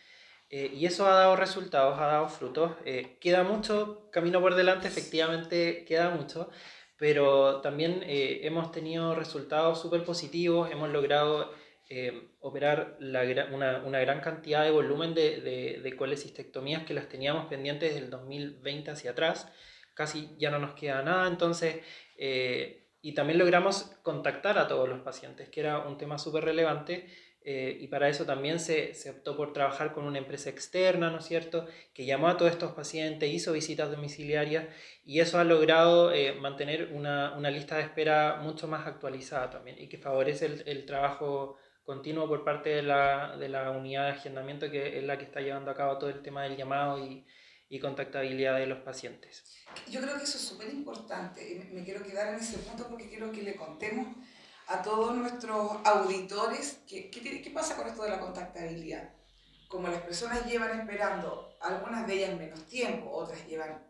y 0.49 0.87
eso 0.87 1.07
ha 1.07 1.15
dado 1.15 1.37
resultados, 1.37 1.99
ha 1.99 2.07
dado 2.07 2.29
frutos. 2.29 2.73
queda 3.21 3.43
mucho 3.43 4.09
camino 4.13 4.41
por 4.41 4.55
delante, 4.55 4.89
efectivamente 4.89 5.85
queda 5.85 6.11
mucho, 6.11 6.49
pero 6.97 7.61
también 7.61 8.03
hemos 8.07 8.71
tenido 8.73 9.15
resultados 9.15 9.81
súper 9.81 10.05
positivos, 10.05 10.71
hemos 10.71 10.91
logrado 10.91 11.53
operar 12.41 12.97
la, 13.01 13.23
una, 13.53 13.83
una, 13.85 14.01
gran 14.01 14.21
cantidad 14.21 14.63
de 14.65 14.71
volumen 14.71 15.15
de, 15.15 15.41
de, 15.41 15.81
de 15.83 15.97
colecistectomías 15.97 16.85
que 16.85 16.95
las 16.95 17.09
teníamos 17.09 17.47
pendientes 17.47 17.93
desde 17.93 18.05
el 18.05 18.11
2020 18.11 18.91
hacia 18.93 19.11
atrás. 19.13 19.53
Casi 19.95 20.31
ya 20.39 20.51
no 20.51 20.59
nos 20.59 20.75
queda 20.75 21.03
nada, 21.03 21.27
entonces 21.29 21.77
y 23.03 23.15
también 23.15 23.39
logramos 23.39 23.85
contactar 24.03 24.59
a 24.59 24.69
todos 24.69 24.89
los 24.89 25.01
pacientes, 25.01 25.49
que 25.49 25.61
era 25.61 25.81
un 25.81 25.99
tema 25.99 26.19
súper 26.19 26.45
relevante. 26.45 27.07
Eh, 27.49 27.79
y 27.81 27.87
para 27.87 28.09
eso 28.09 28.25
también 28.27 28.59
se, 28.59 28.93
se, 28.95 29.09
optó 29.09 29.37
por 29.37 29.53
trabajar 29.53 29.93
con 29.93 30.05
una 30.05 30.19
empresa 30.19 30.51
externa, 30.51 31.11
¿no 31.11 31.19
es 31.19 31.27
cierto?, 31.27 31.65
que 31.95 32.05
llamó 32.05 32.27
a 32.27 32.37
todos 32.37 32.51
estos 32.51 32.73
pacientes, 32.73 33.33
hizo 33.33 33.53
visitas 33.53 33.89
domiciliarias 33.89 34.67
y 35.05 35.21
eso 35.21 35.39
ha 35.39 35.45
logrado 35.45 36.13
eh, 36.13 36.33
mantener 36.33 36.91
una, 36.93 37.37
una, 37.37 37.51
lista 37.53 37.77
de 37.77 37.83
espera 37.83 38.41
mucho 38.43 38.67
más 38.67 38.89
actualizada 38.89 39.49
también 39.49 39.81
y 39.81 39.89
que 39.89 39.97
favorece 39.97 40.47
el, 40.47 40.65
el 40.67 40.87
trabajo 40.87 41.57
continuo 41.87 42.27
por 42.27 42.45
parte 42.45 42.71
de 42.71 42.83
la, 42.83 43.37
de 43.37 43.49
la, 43.49 43.71
unidad 43.71 44.07
de 44.07 44.11
agendamiento 44.11 44.69
que 44.69 44.99
es 44.99 45.05
la 45.05 45.17
que 45.17 45.25
está 45.25 45.41
llevando 45.41 45.71
a 45.71 45.77
cabo 45.77 45.99
todo 45.99 46.11
el 46.11 46.21
tema 46.21 46.43
del 46.43 46.57
llamado 46.57 46.99
y, 46.99 47.25
y 47.69 47.81
contactabilidad 47.81 48.59
de 48.59 48.67
los 48.67 48.79
pacientes. 48.79 49.45
Yo 49.89 50.01
creo 50.01 50.17
que 50.17 50.25
eso 50.25 50.39
es 50.39 50.45
súper 50.45 50.69
importante 50.73 51.49
y 51.49 51.75
me 51.75 51.85
quiero 51.85 52.05
quedar 52.05 52.29
en 52.29 52.41
ese 52.41 52.59
punto 52.59 52.87
porque 52.89 53.09
quiero 53.09 53.33
que 53.33 53.43
le 53.43 53.57
contemos 53.57 54.09
a 54.69 54.83
todos 54.83 55.15
nuestros 55.15 55.79
auditores 55.85 56.79
qué, 56.89 57.11
qué, 57.11 57.43
qué 57.43 57.51
pasa 57.51 57.77
con 57.77 57.87
esto 57.87 58.03
de 58.03 58.11
la 58.11 58.21
contactabilidad. 58.21 59.15
Como 59.69 59.89
las 59.89 60.03
personas 60.03 60.47
llevan 60.47 60.81
esperando, 60.81 61.57
algunas 61.61 62.07
de 62.07 62.15
ellas 62.15 62.39
menos 62.39 62.67
tiempo, 62.67 63.11
otras 63.11 63.45
llevan 63.47 63.85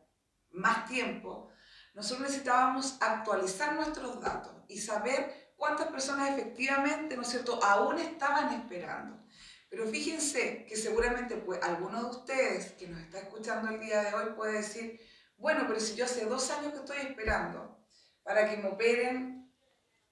más 0.50 0.88
tiempo, 0.88 1.50
nosotros 1.94 2.28
necesitábamos 2.28 2.96
actualizar 3.00 3.74
nuestros 3.74 4.20
datos 4.20 4.52
y 4.68 4.78
saber 4.78 5.52
cuántas 5.56 5.88
personas 5.88 6.30
efectivamente, 6.30 7.16
¿no 7.16 7.22
es 7.22 7.28
cierto?, 7.28 7.62
aún 7.62 7.98
estaban 7.98 8.52
esperando. 8.60 9.25
Pero 9.68 9.86
fíjense 9.86 10.64
que 10.68 10.76
seguramente 10.76 11.36
pues, 11.36 11.60
alguno 11.62 12.02
de 12.02 12.10
ustedes 12.10 12.72
que 12.72 12.88
nos 12.88 13.00
está 13.00 13.18
escuchando 13.18 13.70
el 13.70 13.80
día 13.80 14.02
de 14.02 14.14
hoy 14.14 14.32
puede 14.36 14.54
decir, 14.54 15.00
bueno, 15.38 15.64
pero 15.66 15.80
si 15.80 15.96
yo 15.96 16.04
hace 16.04 16.24
dos 16.24 16.50
años 16.50 16.72
que 16.72 16.78
estoy 16.78 16.98
esperando 16.98 17.78
para 18.22 18.48
que 18.48 18.56
me 18.56 18.68
operen 18.68 19.52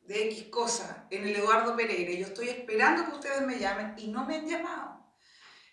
de 0.01 0.29
X 0.29 0.49
cosa 0.51 1.07
en 1.11 1.27
el 1.27 1.37
Eduardo 1.37 1.77
Pereira, 1.77 2.13
yo 2.13 2.27
estoy 2.27 2.49
esperando 2.49 3.07
que 3.07 3.13
ustedes 3.13 3.43
me 3.43 3.59
llamen 3.59 3.95
y 3.97 4.09
no 4.09 4.27
me 4.27 4.37
han 4.37 4.47
llamado. 4.47 4.95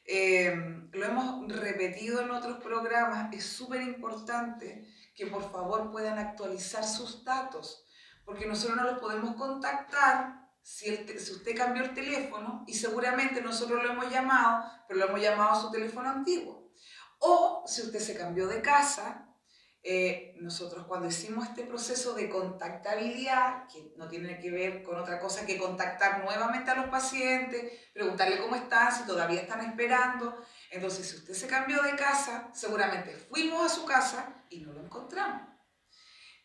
Eh, 0.05 0.53
lo 0.91 1.05
hemos 1.05 1.55
repetido 1.55 2.21
en 2.21 2.31
otros 2.31 2.61
programas, 2.63 3.33
es 3.33 3.45
súper 3.45 3.81
importante 3.81 4.87
que 5.15 5.27
por 5.27 5.51
favor 5.51 5.91
puedan 5.91 6.17
actualizar 6.17 6.83
sus 6.83 7.23
datos, 7.23 7.85
porque 8.25 8.45
nosotros 8.45 8.77
no 8.77 8.83
los 8.83 8.99
podemos 8.99 9.35
contactar 9.35 10.40
si, 10.61 10.91
usted 10.93 11.55
cambió 11.55 11.83
el 11.83 11.93
teléfono 11.93 12.63
y 12.67 12.73
seguramente 12.73 13.41
nosotros 13.41 13.83
lo 13.83 13.91
hemos 13.91 14.11
llamado, 14.11 14.63
pero 14.87 14.99
lo 14.99 15.07
hemos 15.07 15.21
llamado 15.21 15.51
a 15.51 15.61
su 15.61 15.71
teléfono 15.71 16.09
antiguo. 16.09 16.71
O 17.19 17.63
si 17.67 17.81
usted 17.81 17.99
se 17.99 18.17
cambió 18.17 18.47
de 18.47 18.61
casa, 18.61 19.27
eh, 19.83 20.35
nosotros 20.39 20.85
cuando 20.85 21.07
hicimos 21.07 21.47
este 21.47 21.63
proceso 21.63 22.13
de 22.13 22.29
contactabilidad, 22.29 23.67
que 23.67 23.93
no 23.97 24.07
tiene 24.07 24.39
que 24.39 24.51
ver 24.51 24.83
con 24.83 24.99
otra 24.99 25.19
cosa 25.19 25.45
que 25.45 25.57
contactar 25.57 26.23
nuevamente 26.23 26.69
a 26.69 26.75
los 26.75 26.85
pacientes, 26.85 27.79
preguntarle 27.91 28.39
cómo 28.39 28.55
están, 28.55 28.91
si 28.91 29.05
todavía 29.05 29.41
están 29.41 29.61
esperando. 29.61 30.37
Entonces, 30.69 31.09
si 31.09 31.15
usted 31.17 31.33
se 31.33 31.47
cambió 31.47 31.81
de 31.81 31.95
casa, 31.95 32.51
seguramente 32.53 33.15
fuimos 33.15 33.65
a 33.65 33.75
su 33.75 33.85
casa 33.85 34.45
y 34.49 34.59
no 34.59 34.71
lo 34.73 34.83
encontramos. 34.83 35.49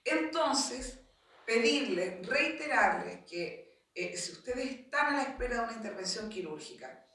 Entonces, 0.03 1.01
pedirle, 1.45 2.23
reiterarle 2.23 3.25
que 3.27 3.66
eh, 3.97 4.17
si 4.17 4.33
ustedes 4.33 4.71
están 4.73 5.15
a 5.15 5.17
la 5.17 5.23
espera 5.23 5.55
de 5.55 5.61
una 5.61 5.73
intervención 5.73 6.29
quirúrgica 6.29 7.09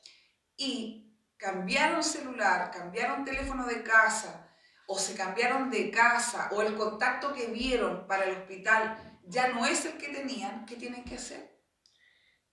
y 0.58 1.16
cambiaron 1.38 2.04
celular, 2.04 2.72
cambiaron 2.72 3.24
teléfono 3.24 3.68
de 3.68 3.84
casa 3.84 4.52
o 4.88 4.98
se 4.98 5.16
cambiaron 5.16 5.70
de 5.70 5.92
casa 5.92 6.50
o 6.52 6.62
el 6.64 6.76
contacto 6.76 7.34
que 7.34 7.48
vieron 7.48 8.08
para 8.08 8.26
el 8.26 8.36
hospital 8.36 9.20
ya 9.26 9.50
no 9.50 9.66
es 9.66 9.86
el 9.86 9.98
que 9.98 10.10
tenían, 10.10 10.66
¿qué 10.66 10.76
tienen 10.76 11.04
que 11.04 11.16
hacer? 11.16 11.52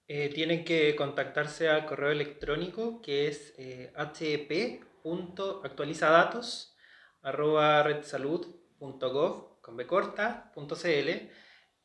Eh, 0.07 0.31
tienen 0.35 0.65
que 0.65 0.95
contactarse 0.95 1.69
al 1.69 1.87
correo 1.87 2.11
electrónico 2.11 3.01
que 3.01 3.29
es 3.29 3.55
eh, 3.57 3.93
redsalud.gov 7.83 9.61
con 9.63 9.77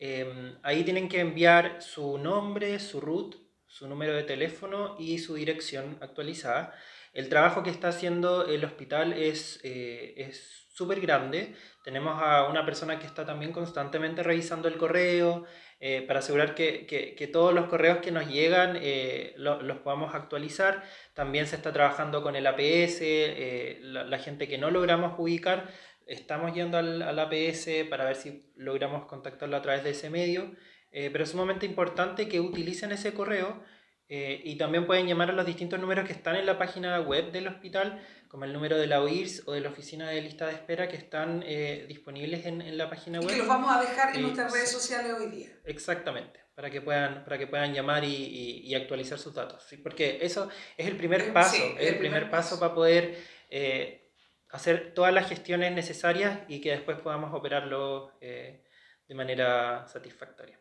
Em, 0.05 0.57
ahí 0.63 0.83
tienen 0.83 1.07
que 1.07 1.21
enviar 1.21 1.81
su 1.81 2.17
nombre, 2.17 2.77
su 2.79 2.99
root, 2.99 3.37
su 3.67 3.87
número 3.87 4.13
de 4.13 4.23
teléfono 4.23 4.97
y 4.99 5.19
su 5.19 5.35
dirección 5.35 5.97
actualizada. 6.01 6.73
El 7.13 7.29
trabajo 7.29 7.63
que 7.63 7.69
está 7.69 7.87
haciendo 7.87 8.45
el 8.45 8.65
hospital 8.65 9.13
es 9.13 9.61
eh, 9.63 10.29
súper 10.73 10.99
grande. 10.99 11.55
Tenemos 11.85 12.21
a 12.21 12.49
una 12.49 12.65
persona 12.65 12.99
que 12.99 13.07
está 13.07 13.25
también 13.25 13.53
constantemente 13.53 14.23
revisando 14.23 14.67
el 14.67 14.75
correo 14.75 15.45
eh, 15.79 16.01
para 16.05 16.19
asegurar 16.19 16.53
que, 16.53 16.85
que, 16.85 17.27
todos 17.27 17.53
los 17.53 17.67
correos 17.67 17.99
que 17.99 18.11
nos 18.11 18.27
llegan 18.27 18.77
eh, 18.81 19.33
los 19.37 19.77
podamos 19.77 20.13
actualizar. 20.13 20.83
También 21.13 21.47
se 21.47 21.55
está 21.55 21.71
trabajando 21.71 22.21
con 22.21 22.35
el 22.35 22.45
APS, 22.45 22.99
la, 23.83 24.03
la, 24.03 24.19
gente 24.19 24.49
que 24.49 24.57
no 24.57 24.69
logramos 24.69 25.17
ubicar 25.17 25.69
estamos 26.13 26.53
yendo 26.53 26.77
al, 26.77 27.01
al, 27.01 27.19
APS 27.19 27.67
para 27.89 28.05
ver 28.05 28.15
si 28.15 28.51
logramos 28.55 29.05
contactarlo 29.05 29.57
a 29.57 29.61
través 29.61 29.83
de 29.83 29.91
ese 29.91 30.09
medio, 30.09 30.55
eh, 30.91 31.09
pero 31.11 31.23
es 31.23 31.31
sumamente 31.31 31.65
importante 31.65 32.27
que 32.27 32.39
utilicen 32.39 32.91
ese 32.91 33.13
correo 33.13 33.63
eh, 34.09 34.41
y 34.43 34.57
también 34.57 34.85
pueden 34.85 35.07
llamar 35.07 35.31
a 35.31 35.33
los 35.33 35.45
distintos 35.45 35.79
números 35.79 36.05
que 36.05 36.13
están 36.13 36.35
en 36.35 36.45
la 36.45 36.57
página 36.57 36.99
web 36.99 37.31
del 37.31 37.47
hospital, 37.47 37.99
como 38.27 38.45
el 38.45 38.53
número 38.53 38.77
de 38.77 38.85
la 38.85 39.01
OIRS 39.01 39.43
o 39.47 39.53
de 39.53 39.61
la 39.61 39.69
oficina 39.69 40.09
de 40.09 40.21
lista 40.21 40.45
de 40.45 40.53
espera 40.53 40.87
que 40.87 40.97
están 40.97 41.43
eh, 41.45 41.85
disponibles 41.87 42.45
en, 42.45 42.61
en, 42.61 42.77
la 42.77 42.89
página 42.89 43.19
web. 43.19 43.29
Y 43.29 43.31
que 43.33 43.37
los 43.39 43.47
vamos 43.47 43.75
a 43.75 43.81
dejar 43.81 44.15
en 44.15 44.21
nuestras 44.21 44.53
redes 44.53 44.71
sociales 44.71 45.13
hoy 45.19 45.31
día. 45.31 45.49
Exactamente, 45.65 46.41
para 46.53 46.69
que 46.69 46.81
puedan, 46.81 47.23
para 47.23 47.37
que 47.37 47.47
puedan 47.47 47.73
llamar 47.73 48.03
y, 48.03 48.13
y, 48.13 48.59
y 48.67 48.75
actualizar 48.75 49.17
sus 49.17 49.33
datos. 49.33 49.63
¿sí? 49.67 49.77
Porque 49.77 50.19
eso 50.21 50.49
es 50.77 50.85
el 50.85 50.97
primer 50.97 51.33
paso, 51.33 51.55
sí, 51.55 51.63
es 51.79 51.87
el 51.87 51.97
primer, 51.97 51.99
primer 51.99 52.29
paso, 52.29 52.51
paso 52.51 52.59
para 52.59 52.75
poder 52.75 53.17
hacer 54.53 54.93
todas 54.93 55.11
las 55.11 55.27
gestiones 55.27 55.73
necesarias 55.73 56.41
y 56.47 56.61
que 56.61 56.69
después 56.69 56.99
podamos 56.99 57.33
operarlo 57.33 58.15
eh, 58.21 58.63
de 59.07 59.15
manera 59.15 59.87
satisfactoria. 59.87 60.59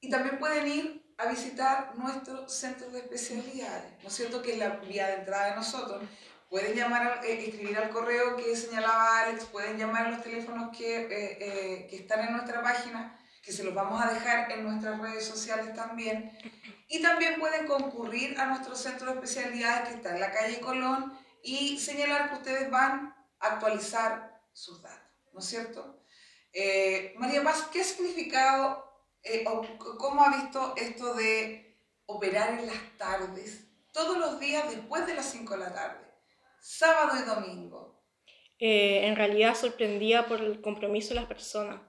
Y 0.00 0.10
también 0.10 0.38
pueden 0.40 0.66
ir 0.66 1.14
a 1.16 1.28
visitar 1.28 1.94
nuestro 1.96 2.48
centro 2.48 2.90
de 2.90 2.98
especialidades, 2.98 3.92
¿no 4.02 4.08
es 4.08 4.14
cierto? 4.14 4.42
Que 4.42 4.54
es 4.54 4.58
la 4.58 4.70
vía 4.78 5.06
de 5.06 5.14
entrada 5.14 5.50
de 5.50 5.56
nosotros. 5.56 6.02
Pueden 6.48 6.74
llamar, 6.74 7.20
eh, 7.24 7.44
escribir 7.46 7.78
al 7.78 7.90
correo 7.90 8.36
que 8.36 8.56
señalaba 8.56 9.20
Alex, 9.20 9.44
pueden 9.44 9.78
llamar 9.78 10.06
a 10.06 10.10
los 10.10 10.22
teléfonos 10.24 10.76
que, 10.76 11.02
eh, 11.02 11.86
que 11.88 11.96
están 11.96 12.26
en 12.26 12.32
nuestra 12.32 12.60
página, 12.60 13.16
que 13.40 13.52
se 13.52 13.62
los 13.62 13.72
vamos 13.72 14.02
a 14.02 14.12
dejar 14.12 14.50
en 14.50 14.64
nuestras 14.64 15.00
redes 15.00 15.24
sociales 15.24 15.76
también. 15.76 16.36
Y 16.88 17.00
también 17.00 17.38
pueden 17.38 17.68
concurrir 17.68 18.36
a 18.40 18.46
nuestro 18.46 18.74
centro 18.74 19.06
de 19.06 19.20
especialidades 19.20 19.90
que 19.90 19.94
está 19.94 20.12
en 20.12 20.20
la 20.20 20.32
calle 20.32 20.58
Colón 20.58 21.19
y 21.42 21.78
señalar 21.78 22.30
que 22.30 22.36
ustedes 22.36 22.70
van 22.70 23.14
a 23.40 23.46
actualizar 23.46 24.42
sus 24.52 24.82
datos, 24.82 25.10
¿no 25.32 25.40
es 25.40 25.46
cierto? 25.46 26.02
María 27.16 27.42
Paz, 27.44 27.68
¿qué 27.72 27.84
significado 27.84 28.90
eh, 29.22 29.44
¿cómo 29.98 30.22
ha 30.22 30.42
visto 30.42 30.74
esto 30.76 31.14
de 31.14 31.76
operar 32.06 32.58
en 32.58 32.66
las 32.66 32.96
tardes, 32.96 33.68
todos 33.92 34.16
los 34.16 34.40
días 34.40 34.70
después 34.70 35.06
de 35.06 35.14
las 35.14 35.30
5 35.30 35.54
de 35.54 35.60
la 35.60 35.74
tarde, 35.74 36.06
sábado 36.60 37.18
y 37.20 37.26
domingo? 37.26 38.02
Eh, 38.58 39.06
en 39.06 39.16
realidad 39.16 39.54
sorprendía 39.54 40.26
por 40.26 40.40
el 40.40 40.60
compromiso 40.60 41.10
de 41.10 41.16
las 41.16 41.26
personas. 41.26 41.80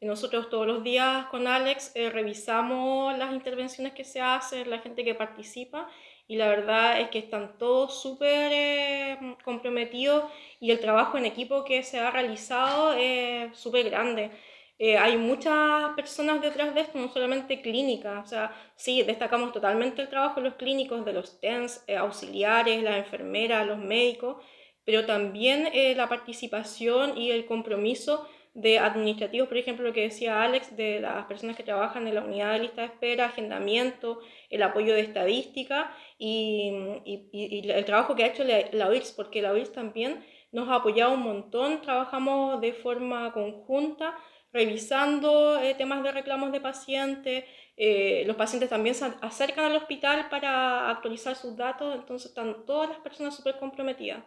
Nosotros 0.00 0.48
todos 0.48 0.66
los 0.66 0.82
días 0.82 1.26
con 1.26 1.46
Alex 1.46 1.92
eh, 1.94 2.10
revisamos 2.10 3.16
las 3.18 3.32
intervenciones 3.32 3.92
que 3.92 4.04
se 4.04 4.20
hacen, 4.20 4.70
la 4.70 4.78
gente 4.78 5.04
que 5.04 5.14
participa 5.14 5.90
y 6.30 6.36
la 6.36 6.48
verdad 6.48 7.00
es 7.00 7.08
que 7.08 7.18
están 7.18 7.58
todos 7.58 8.00
súper 8.00 9.18
comprometidos 9.44 10.30
y 10.60 10.70
el 10.70 10.78
trabajo 10.78 11.18
en 11.18 11.24
equipo 11.26 11.64
que 11.64 11.82
se 11.82 11.98
ha 11.98 12.12
realizado 12.12 12.92
es 12.92 13.58
súper 13.58 13.90
grande. 13.90 14.30
Eh, 14.78 14.96
hay 14.96 15.16
muchas 15.16 15.92
personas 15.96 16.40
detrás 16.40 16.72
de 16.72 16.82
esto, 16.82 16.98
no 16.98 17.08
solamente 17.08 17.60
clínicas. 17.60 18.24
O 18.24 18.28
sea, 18.28 18.54
sí, 18.76 19.02
destacamos 19.02 19.52
totalmente 19.52 20.02
el 20.02 20.08
trabajo 20.08 20.36
de 20.40 20.50
los 20.50 20.54
clínicos, 20.54 21.04
de 21.04 21.14
los 21.14 21.40
TENS, 21.40 21.82
eh, 21.88 21.96
auxiliares, 21.96 22.80
las 22.80 22.98
enfermeras, 22.98 23.66
los 23.66 23.78
médicos, 23.78 24.36
pero 24.84 25.06
también 25.06 25.68
eh, 25.72 25.96
la 25.96 26.08
participación 26.08 27.18
y 27.18 27.32
el 27.32 27.44
compromiso 27.44 28.28
de 28.60 28.78
administrativos, 28.78 29.48
por 29.48 29.56
ejemplo, 29.56 29.86
lo 29.86 29.92
que 29.92 30.02
decía 30.02 30.42
Alex, 30.42 30.76
de 30.76 31.00
las 31.00 31.26
personas 31.26 31.56
que 31.56 31.62
trabajan 31.62 32.06
en 32.06 32.14
la 32.14 32.22
unidad 32.22 32.52
de 32.52 32.60
lista 32.60 32.82
de 32.82 32.88
espera, 32.88 33.26
agendamiento, 33.26 34.20
el 34.48 34.62
apoyo 34.62 34.94
de 34.94 35.00
estadística 35.00 35.94
y, 36.18 36.72
y, 37.04 37.28
y 37.32 37.70
el 37.70 37.84
trabajo 37.84 38.14
que 38.14 38.24
ha 38.24 38.28
hecho 38.28 38.44
la, 38.44 38.64
la 38.72 38.88
OIRS, 38.88 39.12
porque 39.12 39.42
la 39.42 39.52
OIRS 39.52 39.72
también 39.72 40.24
nos 40.52 40.68
ha 40.68 40.76
apoyado 40.76 41.12
un 41.12 41.22
montón, 41.22 41.80
trabajamos 41.80 42.60
de 42.60 42.72
forma 42.72 43.32
conjunta 43.32 44.16
revisando 44.52 45.58
eh, 45.60 45.74
temas 45.74 46.02
de 46.02 46.12
reclamos 46.12 46.52
de 46.52 46.60
pacientes. 46.60 47.44
Eh, 47.76 48.24
los 48.26 48.36
pacientes 48.36 48.68
también 48.68 48.94
se 48.94 49.06
acercan 49.22 49.66
al 49.66 49.76
hospital 49.76 50.28
para 50.28 50.90
actualizar 50.90 51.36
sus 51.36 51.56
datos, 51.56 51.94
entonces 51.94 52.30
están 52.30 52.66
todas 52.66 52.88
las 52.88 52.98
personas 52.98 53.34
súper 53.34 53.58
comprometidas. 53.58 54.22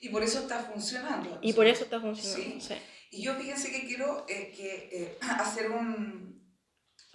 Y 0.00 0.08
por 0.10 0.22
eso 0.22 0.40
está 0.40 0.58
funcionando. 0.60 1.38
Y 1.40 1.52
por 1.52 1.66
eso 1.66 1.84
está 1.84 2.00
funcionando, 2.00 2.60
sí. 2.60 2.74
Y 3.10 3.22
yo 3.22 3.34
fíjense 3.34 3.70
que 3.70 3.86
quiero 3.86 4.26
eh, 4.28 4.52
que, 4.56 5.18
hacer 5.40 5.70
un, 5.70 6.28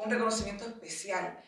reconocimiento 0.05 0.65
especial 0.65 1.41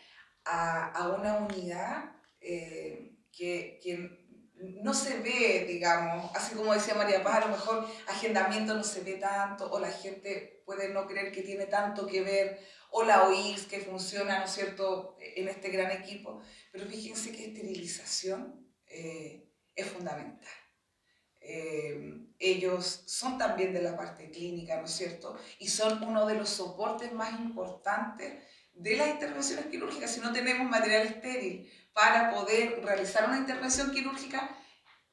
a, 0.46 1.14
una 1.18 1.40
unidad 1.40 2.16
que, 2.40 3.80
que 3.84 4.26
no 4.60 4.94
se 4.94 5.20
ve, 5.20 5.66
digamos, 5.68 6.32
así 6.36 6.56
como 6.56 6.74
decía 6.74 6.96
María 6.96 7.24
Paz, 7.24 7.38
a 7.38 7.48
lo 7.48 7.56
mejor 7.56 7.88
agendamiento 8.08 8.74
no 8.74 8.84
se 8.84 9.02
ve 9.02 9.14
tanto, 9.14 9.70
o 9.72 9.80
la 9.80 9.92
gente 9.92 10.62
puede 10.66 10.90
no 10.90 11.08
creer 11.08 11.32
que 11.32 11.42
tiene 11.42 11.66
tanto 11.66 12.08
que 12.08 12.22
ver, 12.22 12.60
o 12.92 13.04
la 13.04 13.28
OIS 13.28 13.66
que 13.66 13.80
funciona, 13.80 14.40
¿no 14.40 14.46
es 14.46 14.52
cierto?, 14.52 15.18
en 15.20 15.48
este 15.50 15.70
gran 15.70 15.92
equipo, 15.92 16.42
pero 16.72 16.86
fíjense 16.86 17.32
que 17.32 17.46
esterilización 17.48 18.74
eh, 18.88 19.50
es 19.76 19.88
fundamental. 19.88 20.50
Eh, 21.48 22.26
ellos 22.40 23.04
son 23.06 23.38
también 23.38 23.74
de 23.74 23.82
la 23.82 23.96
parte 23.96 24.30
clínica, 24.30 24.78
¿no 24.78 24.86
es 24.86 24.92
cierto? 24.92 25.38
Y 25.60 25.68
son 25.68 26.04
uno 26.04 26.26
de 26.26 26.36
los 26.36 26.50
soportes 26.50 27.14
más 27.14 27.40
importantes 27.40 28.44
de 28.74 28.98
las 28.98 29.10
intervenciones 29.10 29.68
quirúrgicas. 29.68 30.12
Si 30.12 30.20
no 30.20 30.34
tenemos 30.34 30.70
material 30.70 31.08
estéril 31.08 31.72
para 31.94 32.32
poder 32.32 32.84
realizar 32.84 33.30
una 33.30 33.38
intervención 33.38 33.92
quirúrgica, 33.92 34.58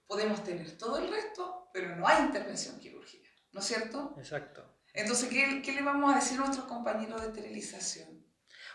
podemos 0.07 0.43
tener 0.43 0.77
todo 0.77 0.99
el 0.99 1.09
resto, 1.09 1.69
pero 1.73 1.95
no 1.97 2.09
hay 2.09 2.25
intervención 2.25 2.79
quirúrgica, 2.81 3.29
¿no 3.53 3.61
es 3.61 3.67
cierto? 3.67 4.15
Exacto. 4.19 4.65
Entonces, 4.95 5.29
¿qué, 5.29 5.63
qué 5.63 5.73
le 5.73 5.83
vamos 5.83 6.13
a 6.13 6.19
decir 6.19 6.39
a 6.39 6.45
nuestros 6.45 6.67
compañeros 6.67 7.21
de 7.21 7.29
esterilización? 7.29 8.12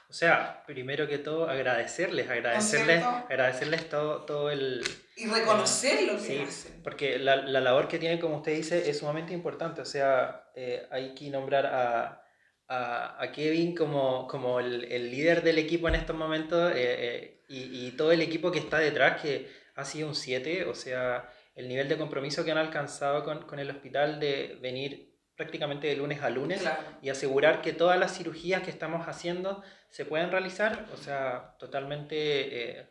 O 0.09 0.13
sea, 0.13 0.63
primero 0.65 1.05
que 1.07 1.17
todo, 1.17 1.49
agradecerles, 1.49 2.29
agradecerles, 2.29 3.03
agradecerles 3.03 3.89
todo, 3.89 4.23
todo 4.23 4.49
el... 4.49 4.81
Y 5.17 5.27
reconocer 5.27 6.03
lo 6.03 6.13
que 6.13 6.19
sí, 6.19 6.37
hacen. 6.39 6.81
Porque 6.81 7.19
la, 7.19 7.35
la, 7.37 7.59
labor 7.59 7.89
que 7.89 7.99
tienen, 7.99 8.19
como 8.19 8.37
usted 8.37 8.55
dice, 8.55 8.89
es 8.89 8.99
sumamente 8.99 9.33
importante. 9.33 9.81
O 9.81 9.85
sea, 9.85 10.49
eh, 10.55 10.87
hay 10.91 11.13
que 11.13 11.29
nombrar 11.29 11.65
a, 11.65 12.23
a, 12.69 13.21
a, 13.21 13.31
Kevin 13.33 13.75
como, 13.75 14.27
como 14.27 14.61
el, 14.61 14.85
el, 14.85 15.11
líder 15.11 15.43
del 15.43 15.57
equipo 15.57 15.89
en 15.89 15.95
estos 15.95 16.15
momentos 16.15 16.71
eh, 16.71 16.75
eh 16.77 17.33
y, 17.49 17.87
y, 17.87 17.91
todo 17.91 18.11
el 18.11 18.21
equipo 18.21 18.51
que 18.51 18.59
está 18.59 18.77
detrás, 18.79 19.21
que 19.21 19.49
ha 19.75 19.85
sido 19.85 20.09
un 20.09 20.15
7, 20.15 20.65
o 20.65 20.75
sea, 20.75 21.29
el 21.55 21.69
nivel 21.69 21.87
de 21.87 21.97
compromiso 21.97 22.43
que 22.43 22.51
han 22.51 22.57
alcanzado 22.57 23.23
con, 23.23 23.47
con 23.47 23.59
el 23.59 23.69
hospital 23.69 24.19
de 24.19 24.57
venir 24.61 25.06
prácticamente 25.37 25.87
de 25.87 25.95
lunes 25.95 26.21
a 26.23 26.29
lunes 26.29 26.61
y 27.01 27.09
asegurar 27.09 27.61
que 27.61 27.71
todas 27.71 27.97
las 27.97 28.17
cirugías 28.17 28.63
que 28.63 28.71
estamos 28.71 29.07
haciendo 29.07 29.63
se 29.89 30.03
pueden 30.03 30.31
realizar, 30.31 30.87
o 30.93 30.97
sea, 30.97 31.55
totalmente 31.59 32.79
eh, 32.79 32.89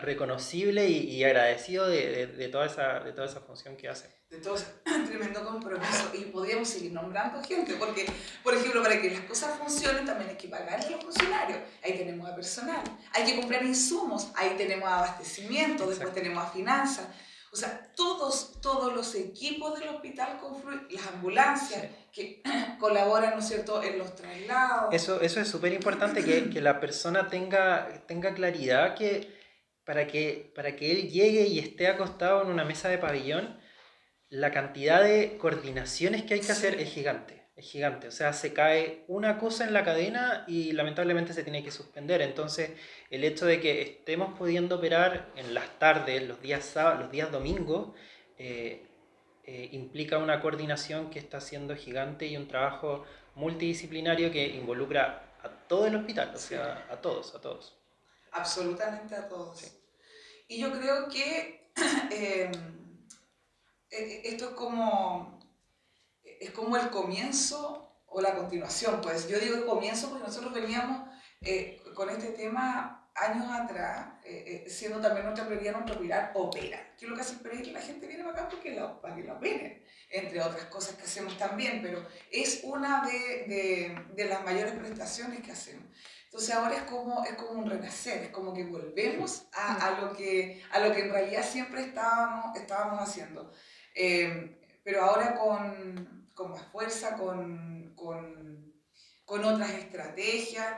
reconocible 0.00 0.88
y, 0.88 1.10
y 1.10 1.24
agradecido 1.24 1.86
de, 1.86 2.08
de, 2.08 2.26
de, 2.26 2.48
toda 2.48 2.66
esa, 2.66 3.00
de 3.00 3.12
toda 3.12 3.26
esa 3.26 3.40
función 3.40 3.76
que 3.76 3.88
hace. 3.88 4.08
De 4.30 4.38
todo 4.38 4.56
ese 4.56 4.66
tremendo 5.08 5.44
compromiso. 5.44 6.10
Y 6.14 6.24
podríamos 6.24 6.68
seguir 6.68 6.92
nombrando 6.92 7.42
gente, 7.42 7.74
porque, 7.74 8.06
por 8.42 8.54
ejemplo, 8.54 8.82
para 8.82 9.00
que 9.00 9.10
las 9.10 9.20
cosas 9.20 9.58
funcionen 9.58 10.06
también 10.06 10.30
hay 10.30 10.36
que 10.36 10.48
pagarle 10.48 10.86
a 10.86 10.90
los 10.92 11.04
funcionarios, 11.04 11.60
ahí 11.84 11.98
tenemos 11.98 12.30
a 12.30 12.34
personal, 12.34 12.82
hay 13.12 13.24
que 13.24 13.36
comprar 13.36 13.62
insumos, 13.62 14.30
ahí 14.34 14.54
tenemos 14.56 14.88
abastecimiento, 14.88 15.86
después 15.86 16.14
tenemos 16.14 16.42
a 16.42 16.50
finanzas, 16.50 17.08
o 17.52 17.56
sea, 17.56 17.90
todos, 17.96 18.60
todos 18.60 18.94
los 18.94 19.14
equipos 19.14 19.78
del 19.78 19.88
hospital 19.88 20.38
confluyen, 20.38 20.86
las 20.90 21.06
ambulancias 21.06 21.86
que 22.12 22.42
colaboran, 22.78 23.34
¿no 23.34 23.38
es 23.38 23.48
cierto?, 23.48 23.82
en 23.82 23.98
los 23.98 24.14
traslados. 24.14 24.94
Eso, 24.94 25.20
eso 25.20 25.40
es 25.40 25.48
súper 25.48 25.72
importante, 25.72 26.24
que, 26.24 26.50
que 26.50 26.60
la 26.60 26.80
persona 26.80 27.28
tenga, 27.28 27.88
tenga 28.06 28.34
claridad 28.34 28.94
que 28.94 29.38
para, 29.84 30.06
que 30.06 30.52
para 30.54 30.76
que 30.76 30.92
él 30.92 31.10
llegue 31.10 31.46
y 31.46 31.58
esté 31.58 31.88
acostado 31.88 32.42
en 32.42 32.48
una 32.48 32.64
mesa 32.64 32.90
de 32.90 32.98
pabellón, 32.98 33.58
la 34.28 34.50
cantidad 34.50 35.02
de 35.02 35.38
coordinaciones 35.38 36.24
que 36.24 36.34
hay 36.34 36.40
que 36.40 36.52
hacer 36.52 36.78
es 36.78 36.90
gigante, 36.90 37.37
es 37.58 37.70
gigante. 37.70 38.08
O 38.08 38.12
sea, 38.12 38.32
se 38.32 38.52
cae 38.52 39.04
una 39.08 39.38
cosa 39.38 39.64
en 39.64 39.72
la 39.72 39.84
cadena 39.84 40.44
y 40.46 40.72
lamentablemente 40.72 41.32
se 41.32 41.42
tiene 41.42 41.64
que 41.64 41.72
suspender. 41.72 42.22
Entonces, 42.22 42.70
el 43.10 43.24
hecho 43.24 43.46
de 43.46 43.60
que 43.60 43.82
estemos 43.82 44.38
pudiendo 44.38 44.76
operar 44.76 45.28
en 45.36 45.54
las 45.54 45.78
tardes, 45.78 46.22
los 46.22 46.40
días 46.40 46.64
sábados, 46.64 47.00
los 47.00 47.10
días 47.10 47.32
domingos, 47.32 47.94
eh, 48.38 48.86
eh, 49.44 49.68
implica 49.72 50.18
una 50.18 50.40
coordinación 50.40 51.10
que 51.10 51.18
está 51.18 51.40
siendo 51.40 51.74
gigante 51.74 52.26
y 52.26 52.36
un 52.36 52.46
trabajo 52.46 53.04
multidisciplinario 53.34 54.30
que 54.30 54.46
involucra 54.46 55.34
a 55.42 55.48
todo 55.48 55.86
el 55.86 55.96
hospital, 55.96 56.32
o 56.34 56.38
sea, 56.38 56.86
a 56.90 57.00
todos, 57.00 57.34
a 57.34 57.40
todos. 57.40 57.76
Absolutamente 58.30 59.16
a 59.16 59.28
todos. 59.28 59.64
Y 60.46 60.60
yo 60.60 60.70
creo 60.70 61.08
que 61.08 61.72
eh, 62.12 62.52
esto 63.90 64.50
es 64.50 64.54
como, 64.54 65.37
es 66.40 66.50
como 66.50 66.76
el 66.76 66.90
comienzo 66.90 67.92
o 68.06 68.20
la 68.20 68.34
continuación, 68.34 69.00
pues 69.02 69.28
yo 69.28 69.38
digo 69.38 69.56
el 69.56 69.66
comienzo 69.66 70.08
porque 70.08 70.26
nosotros 70.26 70.52
veníamos 70.52 71.08
eh, 71.42 71.80
con 71.94 72.08
este 72.10 72.28
tema 72.28 73.10
años 73.14 73.50
atrás, 73.50 74.06
siendo 74.68 75.00
también 75.00 75.24
nuestra 75.26 75.46
prioridad, 75.46 75.72
nuestro 75.72 75.98
pilar, 75.98 76.30
opera. 76.34 76.94
¿Qué 76.96 77.04
es 77.04 77.10
lo 77.10 77.16
que 77.16 77.22
hace 77.22 77.34
el 77.34 77.62
Que 77.62 77.72
la 77.72 77.80
gente 77.80 78.06
viene 78.06 78.22
para 78.22 78.42
acá 78.42 78.48
porque 78.48 78.74
la, 78.74 79.00
para 79.00 79.16
que 79.16 79.24
la 79.24 79.34
operen, 79.34 79.84
entre 80.10 80.40
otras 80.40 80.66
cosas 80.66 80.94
que 80.94 81.02
hacemos 81.02 81.36
también, 81.36 81.80
pero 81.82 82.06
es 82.30 82.60
una 82.62 83.04
de, 83.04 83.18
de, 83.48 84.04
de 84.14 84.24
las 84.26 84.44
mayores 84.44 84.74
prestaciones 84.74 85.40
que 85.40 85.50
hacemos. 85.50 85.84
Entonces 86.28 86.54
ahora 86.54 86.76
es 86.76 86.82
como, 86.82 87.24
es 87.24 87.32
como 87.32 87.60
un 87.60 87.70
renacer, 87.70 88.24
es 88.24 88.30
como 88.30 88.52
que 88.52 88.64
volvemos 88.64 89.46
a, 89.52 89.86
a, 89.86 90.00
lo, 90.00 90.12
que, 90.14 90.62
a 90.72 90.78
lo 90.78 90.92
que 90.94 91.06
en 91.06 91.10
realidad 91.10 91.42
siempre 91.42 91.80
estábamos, 91.80 92.54
estábamos 92.54 93.00
haciendo. 93.00 93.50
Eh, 93.94 94.54
pero 94.84 95.02
ahora 95.02 95.34
con, 95.34 96.17
con, 96.38 96.52
más 96.52 96.62
fuerza, 96.68 97.16
con, 97.16 97.92
con, 97.96 98.72
con 99.24 99.44
otras 99.44 99.70
estrategias. 99.70 100.68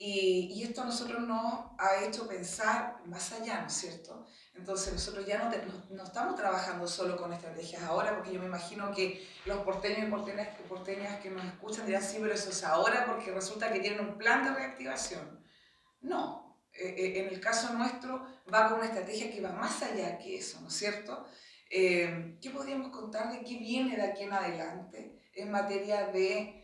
Y, 0.00 0.52
y, 0.54 0.62
esto 0.62 0.82
a 0.82 0.84
nosotros 0.84 1.20
nos 1.22 1.72
ha 1.76 2.04
hecho 2.04 2.28
pensar 2.28 3.00
más 3.06 3.32
allá, 3.32 3.62
¿no 3.62 3.66
es 3.66 3.72
cierto? 3.72 4.24
Entonces 4.54 4.92
nosotros 4.92 5.26
ya 5.26 5.38
no, 5.38 5.50
no, 5.90 6.04
estamos 6.04 6.36
trabajando 6.36 6.86
solo 6.86 7.16
con 7.16 7.32
estrategias 7.32 7.82
ahora, 7.82 8.14
porque 8.14 8.32
yo 8.32 8.38
me 8.38 8.46
imagino 8.46 8.92
que 8.92 9.26
los 9.44 9.58
porteños 9.64 10.06
y 10.06 10.10
porteñas, 10.10 10.48
porteñas 10.68 11.18
que 11.18 11.30
nos 11.30 11.44
escuchan 11.44 11.86
dirán, 11.86 12.02
sí, 12.02 12.18
pero 12.20 12.32
eso 12.32 12.50
es 12.50 12.62
ahora 12.62 13.06
porque 13.06 13.32
resulta 13.32 13.72
que 13.72 13.80
tienen 13.80 13.98
un 13.98 14.16
plan 14.16 14.44
de 14.44 14.54
reactivación. 14.54 15.44
No, 16.00 16.60
eh, 16.74 16.94
eh, 16.96 17.20
en 17.20 17.34
el 17.34 17.40
caso 17.40 17.72
nuestro 17.72 18.24
va 18.52 18.68
con 18.68 18.78
una 18.78 18.86
estrategia 18.86 19.32
que 19.32 19.40
va 19.40 19.50
más 19.50 19.82
allá 19.82 20.16
que 20.16 20.38
eso, 20.38 20.60
¿no 20.60 20.68
es 20.68 20.74
cierto? 20.74 21.26
Eh, 21.70 22.36
¿Qué 22.40 22.50
podríamos 22.50 22.88
contar 22.88 23.32
de 23.32 23.44
qué 23.44 23.58
viene 23.58 23.96
de 23.96 24.02
aquí 24.02 24.24
en 24.24 24.32
adelante 24.32 25.20
en 25.34 25.50
materia 25.50 26.06
de 26.08 26.54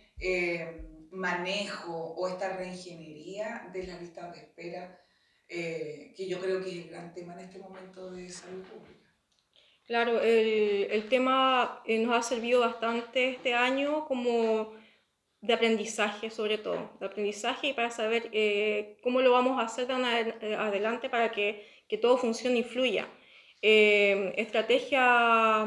manejo 1.14 2.14
o 2.16 2.28
esta 2.28 2.56
reingeniería 2.56 3.68
de 3.72 3.86
las 3.86 4.00
listas 4.00 4.32
de 4.32 4.40
espera, 4.40 5.00
eh, 5.48 6.12
que 6.16 6.28
yo 6.28 6.40
creo 6.40 6.62
que 6.62 6.70
es 6.70 6.76
el 6.84 6.90
gran 6.90 7.14
tema 7.14 7.34
en 7.34 7.40
este 7.40 7.58
momento 7.58 8.10
de 8.10 8.28
salud 8.28 8.62
pública. 8.62 9.00
Claro, 9.86 10.20
el, 10.20 10.88
el 10.90 11.08
tema 11.08 11.82
eh, 11.86 11.98
nos 11.98 12.16
ha 12.16 12.22
servido 12.22 12.60
bastante 12.60 13.30
este 13.30 13.54
año 13.54 14.06
como 14.06 14.72
de 15.40 15.52
aprendizaje 15.52 16.30
sobre 16.30 16.56
todo, 16.56 16.90
de 17.00 17.06
aprendizaje 17.06 17.68
y 17.68 17.72
para 17.74 17.90
saber 17.90 18.30
eh, 18.32 18.96
cómo 19.02 19.20
lo 19.20 19.32
vamos 19.32 19.60
a 19.60 19.66
hacer 19.66 19.86
de 19.86 20.54
adelante 20.54 21.10
para 21.10 21.30
que, 21.30 21.66
que 21.86 21.98
todo 21.98 22.16
funcione 22.16 22.60
y 22.60 22.64
fluya. 22.64 23.06
Estrategia 23.66 25.64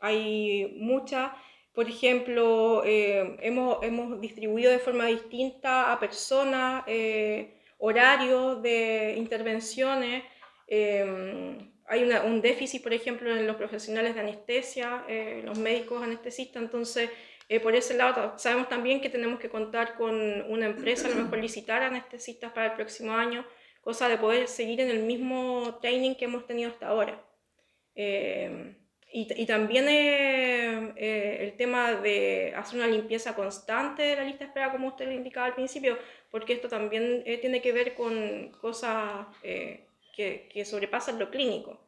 hay 0.00 0.76
mucha, 0.78 1.34
por 1.78 1.88
ejemplo, 1.88 2.82
eh, 2.84 3.36
hemos, 3.40 3.82
hemos, 3.82 4.20
distribuido 4.20 4.70
de 4.70 4.78
forma 4.78 5.06
distinta 5.06 5.92
a 5.92 6.00
personas, 6.00 6.84
eh, 6.86 7.54
horarios 7.78 8.62
de 8.62 9.14
intervenciones. 9.16 10.24
Eh, 10.66 11.56
hay 11.86 12.02
un 12.02 12.40
déficit, 12.42 12.82
por 12.82 12.92
ejemplo, 12.92 13.34
en 13.34 13.46
los 13.46 13.56
profesionales 13.56 14.14
de 14.14 14.20
anestesia, 14.20 15.04
los 15.44 15.56
médicos 15.56 16.02
anestesistas. 16.02 16.62
Entonces, 16.62 17.08
por 17.62 17.74
ese 17.74 17.94
lado, 17.94 18.34
sabemos 18.36 18.68
también 18.68 19.00
que 19.00 19.08
tenemos 19.08 19.40
que 19.40 19.48
contar 19.48 19.94
con 19.94 20.14
una 20.50 20.66
empresa, 20.66 21.06
a 21.06 21.10
lo 21.10 21.22
mejor 21.22 21.38
licitar 21.38 21.82
anestesistas 21.82 22.52
para 22.52 22.66
el 22.66 22.72
próximo 22.72 23.12
año, 23.12 23.46
cosa 23.80 24.08
de 24.08 24.18
poder 24.18 24.48
seguir 24.48 24.80
en 24.80 24.90
el 24.90 25.02
mismo 25.04 25.78
training 25.80 26.14
que 26.14 26.26
hemos 26.26 26.46
tenido 26.46 26.70
hasta 26.70 26.88
ahora. 26.88 27.24
Y, 29.10 29.26
y 29.42 29.46
también 29.46 29.88
eh, 29.88 30.92
eh, 30.96 31.38
el 31.40 31.56
tema 31.56 31.94
de 31.94 32.52
hacer 32.54 32.78
una 32.78 32.88
limpieza 32.88 33.34
constante 33.34 34.02
de 34.02 34.16
la 34.16 34.24
lista 34.24 34.40
de 34.40 34.48
espera, 34.48 34.70
como 34.70 34.88
usted 34.88 35.06
lo 35.06 35.12
indicaba 35.12 35.46
al 35.46 35.54
principio, 35.54 35.96
porque 36.30 36.52
esto 36.52 36.68
también 36.68 37.22
eh, 37.24 37.38
tiene 37.38 37.62
que 37.62 37.72
ver 37.72 37.94
con 37.94 38.50
cosas 38.60 39.26
que, 39.42 39.88
que, 40.52 40.64
sobrepasan 40.66 41.18
lo 41.18 41.30
clínico. 41.30 41.80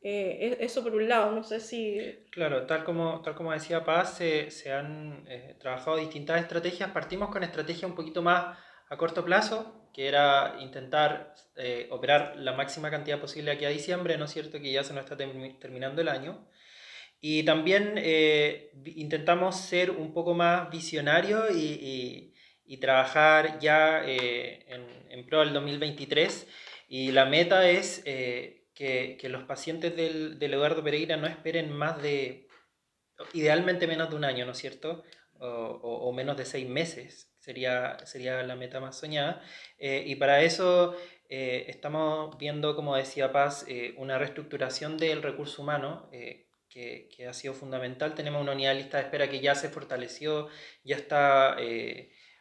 eso 0.00 0.84
por 0.84 0.94
un 0.94 1.08
lado, 1.08 1.32
no 1.32 1.42
sé 1.42 1.58
si... 1.58 1.98
Claro, 2.30 2.66
tal 2.66 2.84
como, 2.84 3.20
tal 3.22 3.34
como 3.34 3.52
decía 3.52 3.84
Paz, 3.84 4.18
se, 4.18 4.52
se 4.52 4.72
han 4.72 5.24
trabajado 5.58 5.96
distintas 5.96 6.40
estrategias. 6.40 6.92
Partimos 6.92 7.30
con 7.30 7.42
estrategias 7.42 7.90
un 7.90 7.96
poquito 7.96 8.22
más 8.22 8.56
a 8.88 8.96
corto 8.96 9.24
plazo, 9.24 9.90
que 9.92 10.08
era 10.08 10.56
intentar 10.60 11.34
eh, 11.56 11.88
operar 11.90 12.36
la 12.36 12.52
máxima 12.52 12.90
cantidad 12.90 13.20
posible 13.20 13.50
aquí 13.50 13.64
a 13.64 13.70
diciembre, 13.70 14.16
¿no 14.16 14.24
es 14.24 14.32
cierto? 14.32 14.60
Que 14.60 14.72
ya 14.72 14.84
se 14.84 14.94
nos 14.94 15.04
está 15.04 15.16
terminando 15.16 16.00
el 16.00 16.08
año. 16.08 16.46
Y 17.20 17.42
también 17.42 17.94
eh, 17.96 18.70
intentamos 18.84 19.56
ser 19.56 19.90
un 19.90 20.14
poco 20.14 20.34
más 20.34 20.70
visionarios 20.70 21.50
y, 21.54 22.34
trabajar 22.80 23.58
ya 23.58 24.04
eh, 24.06 24.64
en, 24.68 24.86
en, 25.10 25.26
pro 25.26 25.40
del 25.40 25.52
2023. 25.52 26.46
Y 26.88 27.10
la 27.12 27.24
meta 27.24 27.68
es 27.68 28.04
que, 28.04 29.18
los 29.24 29.42
pacientes 29.44 29.96
del, 29.96 30.38
Eduardo 30.40 30.84
Pereira 30.84 31.16
no 31.16 31.26
esperen 31.26 31.72
más 31.72 32.00
de, 32.00 32.46
idealmente 33.32 33.86
menos 33.86 34.10
de 34.10 34.16
un 34.16 34.24
año, 34.24 34.46
¿no 34.46 34.52
es 34.52 34.58
cierto? 34.58 35.02
O 35.40 36.12
menos 36.12 36.36
de 36.36 36.44
seis 36.44 36.68
meses 36.68 37.28
sería, 37.48 37.96
sería 38.04 38.42
la 38.42 38.56
meta 38.56 38.78
más 38.78 38.98
soñada. 38.98 39.40
Eh, 39.78 40.04
y 40.06 40.16
para 40.16 40.42
eso 40.42 40.94
eh, 41.30 41.64
estamos 41.68 42.36
viendo, 42.36 42.76
como 42.76 42.94
decía 42.94 43.32
Paz, 43.32 43.64
eh, 43.68 43.94
una 43.96 44.18
reestructuración 44.18 44.98
del 44.98 45.22
recurso 45.22 45.62
humano. 45.62 46.10
Que, 46.70 47.08
que, 47.16 47.26
ha 47.26 47.32
sido 47.32 47.54
fundamental. 47.54 48.14
Tenemos 48.14 48.40
una 48.40 48.52
unidad 48.52 48.72
de 48.72 48.82
lista 48.82 48.98
de 48.98 49.04
espera 49.04 49.28
que 49.28 49.40
ya 49.40 49.54
se 49.56 49.68
fortaleció, 49.68 50.48
ya 50.84 50.94
está 50.96 51.56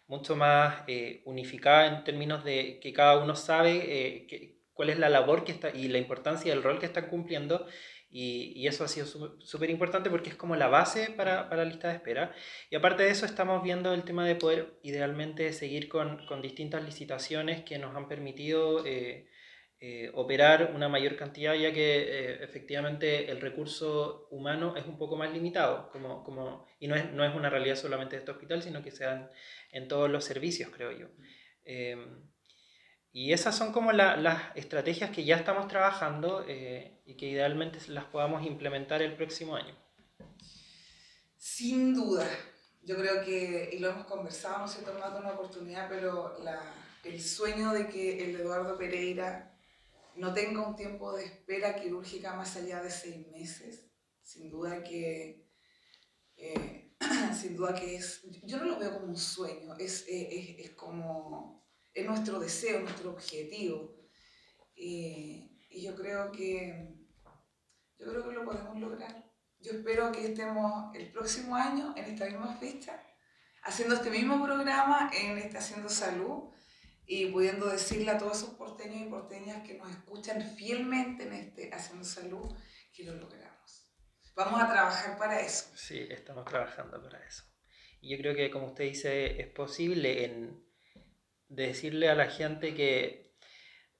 mucho 0.06 0.36
más 0.36 0.84
unificada 1.26 1.88
en 1.88 2.04
términos 2.04 2.44
de 2.44 2.80
que 2.80 2.94
cada 2.94 3.18
uno 3.18 3.36
sabe 3.36 4.28
que, 4.28 4.60
cuál 4.74 4.92
es 4.92 5.00
la 5.00 5.10
labor 5.10 5.44
que 5.44 5.54
está 5.54 5.72
y 5.72 5.88
la 5.88 5.98
importancia 5.98 6.54
del 6.54 6.62
rol 6.62 6.78
que 6.78 6.86
están 6.86 7.08
cumpliendo 7.08 7.66
y, 8.10 8.54
y 8.56 8.68
eso 8.68 8.84
ha 8.84 8.88
sido 8.88 9.06
súper 9.06 9.70
importante 9.70 10.10
porque 10.10 10.30
es 10.30 10.36
como 10.36 10.56
la 10.56 10.68
base 10.68 11.10
para, 11.12 11.50
para, 11.50 11.64
la 11.64 11.70
lista 11.70 11.90
de 11.90 11.96
espera. 11.96 12.34
Y 12.70 12.76
aparte 12.76 13.04
de 13.04 13.10
eso 13.10 13.26
estamos 13.26 13.62
viendo 13.64 13.94
el 13.94 14.04
tema 14.04 14.26
de 14.26 14.36
poder 14.36 14.80
idealmente 14.84 15.52
seguir 15.54 15.90
con, 15.90 16.26
con 16.26 16.42
distintas 16.42 16.84
licitaciones 16.84 17.64
que 17.64 17.78
nos 17.78 17.96
han 17.96 18.08
permitido 18.08 18.86
eh, 18.86 19.30
eh, 19.80 20.10
operar 20.16 20.72
una 20.74 20.90
mayor 20.90 21.18
cantidad 21.18 21.54
ya 21.54 21.72
que 21.72 21.98
eh, 22.00 22.44
efectivamente 22.44 23.30
el 23.30 23.42
recurso 23.42 24.28
humano 24.32 24.76
es 24.76 24.86
un 24.86 24.98
poco 24.98 25.18
más 25.18 25.32
limitado 25.32 25.92
como, 25.92 26.24
como, 26.24 26.66
y 26.80 26.88
no 26.88 26.96
es, 26.96 27.12
no 27.12 27.26
es 27.26 27.36
una 27.36 27.50
realidad 27.50 27.76
solamente 27.76 28.16
de 28.16 28.22
este 28.22 28.32
hospital, 28.32 28.64
sino 28.64 28.82
que 28.82 28.92
se 28.92 29.04
dan 29.04 29.30
en 29.72 29.88
todos 29.88 30.10
los 30.10 30.24
servicios, 30.24 30.72
creo 30.74 30.92
yo. 30.92 31.08
Y 33.18 33.34
esas 33.34 33.58
son 33.58 33.72
como 33.72 33.94
las 33.94 34.56
estrategias 34.56 35.10
que 35.10 35.26
ya 35.26 35.38
estamos 35.38 35.68
trabajando 35.68 36.46
eh, 36.48 37.02
y 37.04 37.16
que 37.16 37.26
idealmente 37.26 37.80
las 37.88 38.06
podamos 38.06 38.46
implementar 38.46 39.02
el 39.02 39.16
próximo 39.16 39.56
año. 39.56 39.76
Sin 41.36 41.96
duda, 41.96 42.30
yo 42.84 42.96
creo 42.96 43.26
que, 43.26 43.72
y 43.74 43.80
lo 43.80 43.90
hemos 43.90 44.06
conversado, 44.06 44.60
no 44.60 44.68
sé, 44.68 44.84
tomado 44.84 45.18
una 45.18 45.32
oportunidad, 45.32 45.90
pero 45.90 46.38
el 47.04 47.20
sueño 47.20 47.72
de 47.72 47.90
que 47.90 48.24
el 48.24 48.36
Eduardo 48.36 48.78
Pereira 48.78 49.52
no 50.16 50.32
tenga 50.36 50.68
un 50.68 50.76
tiempo 50.76 51.12
de 51.14 51.26
espera 51.26 51.76
quirúrgica 51.76 52.36
más 52.36 52.56
allá 52.56 52.84
de 52.84 52.92
seis 52.92 53.28
meses, 53.30 53.88
sin 54.22 54.52
duda 54.52 54.84
que, 54.84 55.50
eh, 56.36 56.94
sin 57.36 57.56
duda 57.56 57.74
que 57.74 57.96
es, 57.96 58.22
yo 58.44 58.58
no 58.58 58.66
lo 58.66 58.78
veo 58.78 58.94
como 58.94 59.08
un 59.08 59.18
sueño, 59.18 59.76
es, 59.80 60.06
es, 60.08 60.60
es 60.60 60.70
como 60.76 61.67
es 61.98 62.06
nuestro 62.06 62.40
deseo, 62.40 62.80
nuestro 62.82 63.12
objetivo. 63.12 63.96
Y, 64.76 65.44
yo 65.70 65.96
creo 65.96 66.32
que 66.32 66.96
yo 68.00 68.10
creo 68.10 68.28
que 68.28 68.34
lo 68.34 68.46
podemos 68.46 68.80
lograr. 68.80 69.32
Yo 69.60 69.74
espero 69.74 70.12
que 70.12 70.26
estemos 70.26 70.96
el 70.96 71.12
próximo 71.12 71.56
año 71.56 71.94
en 71.96 72.06
esta 72.06 72.26
misma 72.26 72.56
fecha 72.58 73.04
haciendo 73.62 73.96
este 73.96 74.10
mismo 74.10 74.44
programa 74.44 75.12
en 75.14 75.56
Haciendo 75.56 75.90
Salud 75.90 76.52
y 77.06 77.28
pudiendo 77.28 77.68
decirle 77.68 78.10
a 78.10 78.18
todos 78.18 78.38
esos 78.38 78.56
porteños 78.56 79.02
y 79.02 79.10
porteñas 79.10 79.68
que 79.68 79.76
nos 79.76 79.92
escuchan 79.92 80.42
fielmente 80.56 81.24
en 81.24 81.34
este 81.34 81.72
Haciendo 81.72 82.06
Salud 82.06 82.56
que 82.94 83.04
lo 83.04 83.14
logramos. 83.16 83.92
Vamos 84.36 84.62
a 84.62 84.68
trabajar 84.68 85.18
para 85.18 85.42
eso. 85.42 85.66
Sí, 85.76 86.08
estamos 86.10 86.46
trabajando 86.46 87.02
para 87.02 87.24
eso. 87.24 87.44
Y 88.02 88.10
yo 88.10 88.18
creo 88.18 88.36
que, 88.36 88.50
como 88.50 88.68
usted 88.68 88.86
dice, 88.86 89.42
es 89.42 89.48
posible 89.48 90.26
en, 90.26 90.67
decirle 91.50 92.10
a 92.10 92.16
la 92.16 92.28
gente 92.28 92.74
que 92.74 93.32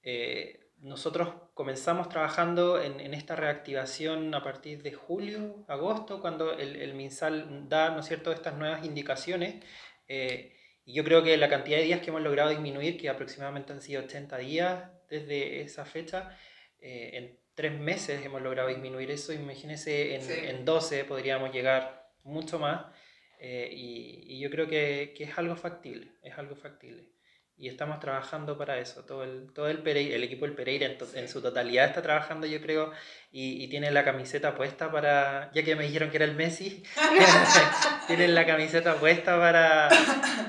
eh, 0.02 0.70
nosotros 0.78 1.34
comenzamos 1.54 2.08
trabajando 2.08 2.80
en, 2.80 3.00
en, 3.00 3.14
esta 3.14 3.34
reactivación 3.34 4.34
a 4.34 4.42
partir 4.42 4.82
de 4.82 4.92
julio, 4.92 5.64
agosto, 5.66 6.20
cuando 6.20 6.52
el, 6.52 6.76
el 6.76 6.94
MinSal 6.94 7.68
da, 7.68 7.90
¿no 7.90 8.00
es 8.00 8.06
cierto?, 8.06 8.32
estas 8.32 8.56
nuevas 8.56 8.84
indicaciones. 8.84 9.64
Eh, 10.06 10.54
y 10.84 10.94
yo 10.94 11.04
creo 11.04 11.22
que 11.22 11.36
la 11.36 11.48
cantidad 11.48 11.78
de 11.78 11.84
días 11.84 12.00
que 12.00 12.10
hemos 12.10 12.22
logrado 12.22 12.50
disminuir, 12.50 12.96
que 12.96 13.08
aproximadamente 13.08 13.72
han 13.72 13.82
sido 13.82 14.02
80 14.04 14.38
días 14.38 14.90
desde 15.10 15.62
esa 15.62 15.84
fecha, 15.84 16.38
eh, 16.80 17.10
en 17.14 17.38
tres 17.54 17.78
meses 17.78 18.24
hemos 18.24 18.40
logrado 18.40 18.68
disminuir 18.68 19.10
eso. 19.10 19.32
Imagínense, 19.32 20.14
en, 20.14 20.30
en 20.56 20.64
12 20.64 21.04
podríamos 21.04 21.52
llegar 21.52 22.08
mucho 22.22 22.58
más. 22.58 22.86
y, 23.40 24.24
y, 24.26 24.40
yo 24.40 24.50
creo 24.50 24.66
que, 24.68 25.14
que, 25.16 25.24
es 25.24 25.38
algo 25.38 25.56
factible, 25.56 26.12
es 26.22 26.36
algo 26.38 26.56
factible 26.56 27.17
y 27.58 27.68
estamos 27.68 27.98
trabajando 27.98 28.56
para 28.56 28.78
eso. 28.78 29.04
Todo 29.04 29.24
el, 29.24 29.52
todo 29.52 29.68
el, 29.68 29.82
Pereira, 29.82 30.14
el 30.14 30.22
equipo 30.22 30.46
del 30.46 30.54
Pereira 30.54 30.86
en, 30.86 30.96
en, 31.14 31.28
su 31.28 31.42
totalidad 31.42 31.86
está 31.86 32.00
trabajando, 32.02 32.46
yo 32.46 32.60
creo, 32.62 32.92
y, 33.32 33.64
y 33.64 33.68
tiene 33.68 33.90
la 33.90 34.04
camiseta 34.04 34.54
puesta 34.54 34.92
para, 34.92 35.50
ya 35.52 35.64
que 35.64 35.74
me 35.74 35.84
dijeron 35.84 36.10
que 36.10 36.16
era 36.18 36.24
el 36.24 36.36
Messi, 36.36 36.84
tienen 38.06 38.34
la 38.34 38.46
camiseta 38.46 38.94
puesta 38.94 39.36
para, 39.36 39.88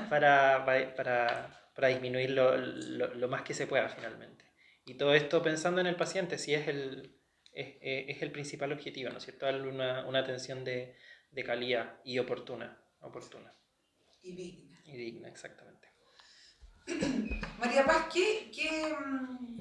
para, 0.08 0.64
para, 0.96 1.70
para 1.74 1.88
disminuir 1.88 2.30
lo, 2.30 2.56
lo, 2.56 3.12
lo, 3.14 3.28
más 3.28 3.42
que 3.42 3.54
se 3.54 3.66
pueda 3.66 3.88
finalmente. 3.88 4.44
Y 4.84 4.94
todo 4.94 5.14
esto 5.14 5.42
pensando 5.42 5.80
en 5.80 5.88
el 5.88 5.96
paciente, 5.96 6.38
si 6.38 6.54
es 6.54 6.68
el, 6.68 7.16
es, 7.52 7.76
es 7.80 8.22
el 8.22 8.30
principal 8.30 8.72
objetivo, 8.72 9.10
¿no 9.10 9.18
es 9.18 9.24
cierto? 9.24 9.46
Darle 9.46 9.68
una, 9.68 10.06
una 10.06 10.20
atención 10.20 10.64
de, 10.64 10.94
de 11.32 11.44
calidad 11.44 11.98
y 12.04 12.20
oportuna. 12.20 12.80
oportuna. 13.00 13.52
Y 14.22 14.36
digna. 14.36 14.80
Y 14.84 14.96
digna, 14.96 15.28
exactamente. 15.28 15.69
María 17.58 17.84
Paz, 17.84 18.06
¿qué, 18.12 18.50
qué, 18.54 18.96
mm, 18.98 19.58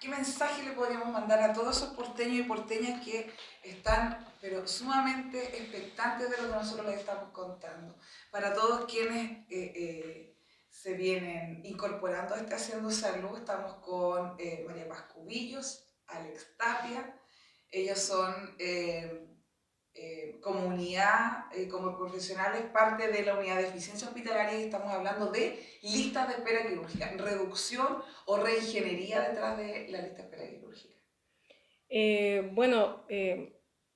¿qué 0.00 0.08
mensaje 0.08 0.62
le 0.62 0.72
podríamos 0.72 1.08
mandar 1.08 1.42
a 1.42 1.52
todos 1.52 1.76
esos 1.76 1.94
porteños 1.94 2.38
y 2.38 2.42
porteñas 2.42 3.04
que 3.04 3.32
están 3.62 4.24
pero 4.40 4.66
sumamente 4.66 5.58
expectantes 5.58 6.30
de 6.30 6.36
lo 6.36 6.48
que 6.48 6.54
nosotros 6.54 6.86
les 6.86 6.98
estamos 7.00 7.30
contando? 7.32 7.96
Para 8.30 8.54
todos 8.54 8.90
quienes 8.90 9.48
eh, 9.50 9.72
eh, 9.74 10.38
se 10.70 10.94
vienen 10.94 11.64
incorporando 11.64 12.34
a 12.34 12.38
este 12.38 12.54
Haciendo 12.54 12.90
Salud, 12.90 13.38
estamos 13.38 13.76
con 13.76 14.36
eh, 14.38 14.64
María 14.66 14.88
Paz 14.88 15.02
Cubillos, 15.14 15.84
Alex 16.06 16.56
Tapia, 16.56 17.18
ellos 17.70 17.98
son 17.98 18.56
eh, 19.98 20.36
comunidad, 20.42 21.46
eh, 21.54 21.68
como 21.68 21.96
profesionales, 21.96 22.60
parte 22.70 23.08
de 23.08 23.24
la 23.24 23.38
unidad 23.38 23.56
de 23.56 23.68
eficiencia 23.68 24.06
hospitalaria 24.06 24.60
y 24.60 24.64
estamos 24.64 24.92
hablando 24.92 25.30
de 25.32 25.58
listas 25.80 26.28
de 26.28 26.34
espera 26.34 26.68
quirúrgica, 26.68 27.14
reducción 27.16 28.02
o 28.26 28.36
reingeniería 28.36 29.22
detrás 29.22 29.56
de 29.56 29.88
la 29.88 30.02
lista 30.02 30.18
de 30.18 30.22
espera 30.24 30.50
quirúrgica. 30.50 30.94
Eh, 31.88 32.50
bueno, 32.52 33.06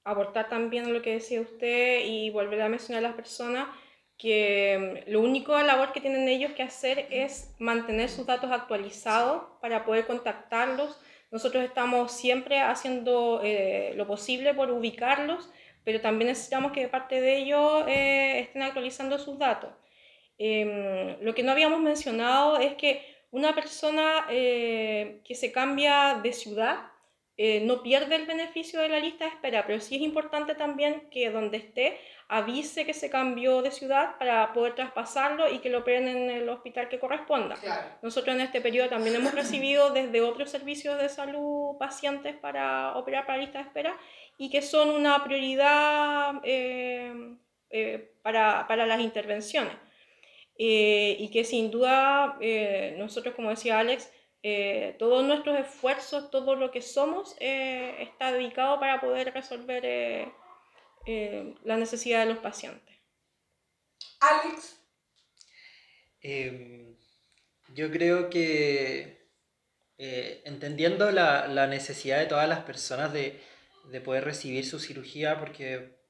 aportar 0.02 0.48
también 0.48 0.90
lo 0.94 1.02
que 1.02 1.12
decía 1.12 1.42
usted 1.42 2.00
y 2.06 2.30
volver 2.30 2.62
a 2.62 2.70
mencionar 2.70 3.04
a 3.04 3.08
las 3.08 3.16
personas 3.16 3.68
que 4.16 5.04
mm, 5.06 5.10
lo 5.10 5.20
único 5.20 5.58
labor 5.60 5.92
que 5.92 6.00
tienen 6.00 6.26
ellos 6.28 6.52
que 6.52 6.62
hacer 6.62 7.08
es 7.10 7.54
mantener 7.58 8.08
sus 8.08 8.24
datos 8.24 8.50
actualizados 8.50 9.42
para 9.60 9.84
poder 9.84 10.06
contactarlos. 10.06 10.98
Nosotros 11.30 11.62
estamos 11.62 12.10
siempre 12.10 12.58
haciendo 12.60 13.42
lo 13.94 14.06
posible 14.06 14.54
por 14.54 14.70
ubicarlos 14.70 15.50
pero 15.84 16.00
también 16.00 16.28
necesitamos 16.28 16.72
que 16.72 16.88
parte 16.88 17.20
de 17.20 17.38
ellos 17.38 17.84
eh, 17.88 18.40
estén 18.40 18.62
actualizando 18.62 19.18
sus 19.18 19.38
datos. 19.38 19.70
Em, 20.38 21.16
lo 21.20 21.34
que 21.34 21.42
no 21.42 21.52
habíamos 21.52 21.80
mencionado 21.80 22.58
es 22.58 22.74
que 22.74 23.04
una 23.30 23.54
persona 23.54 24.26
eh, 24.30 25.20
que 25.24 25.34
se 25.34 25.52
cambia 25.52 26.20
de 26.22 26.32
ciudad 26.32 26.90
eh, 27.42 27.60
no 27.60 27.82
pierde 27.82 28.16
el 28.16 28.26
beneficio 28.26 28.80
de 28.80 28.90
la 28.90 29.00
lista 29.00 29.24
de 29.24 29.30
espera, 29.30 29.66
pero 29.66 29.80
sí 29.80 29.96
es 29.96 30.02
importante 30.02 30.54
también 30.54 31.08
que 31.10 31.30
donde 31.30 31.56
esté 31.56 31.98
avise 32.28 32.84
que 32.84 32.92
se 32.92 33.08
cambió 33.08 33.62
de 33.62 33.70
ciudad 33.70 34.18
para 34.18 34.52
poder 34.52 34.74
traspasarlo 34.74 35.50
y 35.50 35.58
que 35.58 35.70
lo 35.70 35.78
operen 35.78 36.06
en 36.06 36.30
el 36.30 36.48
hospital 36.48 36.88
que 36.88 37.00
corresponda. 37.00 37.56
Nosotros 38.02 38.36
en 38.36 38.42
este 38.42 38.60
periodo 38.60 38.90
también 38.90 39.16
hemos 39.16 39.34
recibido 39.34 39.90
desde 39.90 40.20
otros 40.20 40.50
servicios 40.50 40.98
de 40.98 41.08
salud 41.08 41.76
pacientes 41.78 42.36
para 42.36 42.94
operar 42.96 43.26
para 43.26 43.38
lista 43.38 43.58
de 43.58 43.64
espera 43.64 43.96
y 44.40 44.48
que 44.48 44.62
son 44.62 44.88
una 44.88 45.22
prioridad 45.22 46.40
eh, 46.44 47.36
eh, 47.68 48.14
para, 48.22 48.66
para, 48.66 48.86
las 48.86 48.98
intervenciones. 49.00 49.74
Eh, 50.58 51.14
y 51.18 51.30
que 51.30 51.44
sin 51.44 51.70
duda 51.70 52.38
nosotros, 52.96 53.34
como 53.34 53.50
decía 53.50 53.78
Alex, 53.78 54.10
todos 54.98 55.26
nuestros 55.26 55.58
esfuerzos, 55.60 56.30
todo 56.30 56.56
lo 56.56 56.70
que 56.70 56.80
somos, 56.80 57.36
está 57.38 58.32
dedicado 58.32 58.80
para 58.80 58.98
poder 58.98 59.34
resolver 59.34 60.32
la 61.64 61.76
necesidad 61.76 62.20
de 62.20 62.32
los 62.32 62.38
pacientes. 62.38 62.96
Alex. 64.20 64.80
Em, 66.22 66.96
yo 67.74 67.90
creo 67.90 68.30
que 68.30 69.20
entendiendo 69.98 71.10
la, 71.10 71.46
la, 71.46 71.66
necesidad 71.66 72.18
de 72.18 72.26
todas 72.26 72.48
las 72.48 72.60
personas 72.60 73.12
de, 73.12 73.38
de 73.84 74.00
poder 74.00 74.24
recibir 74.24 74.66
su 74.66 74.78
cirugía 74.78 75.38
porque 75.38 76.00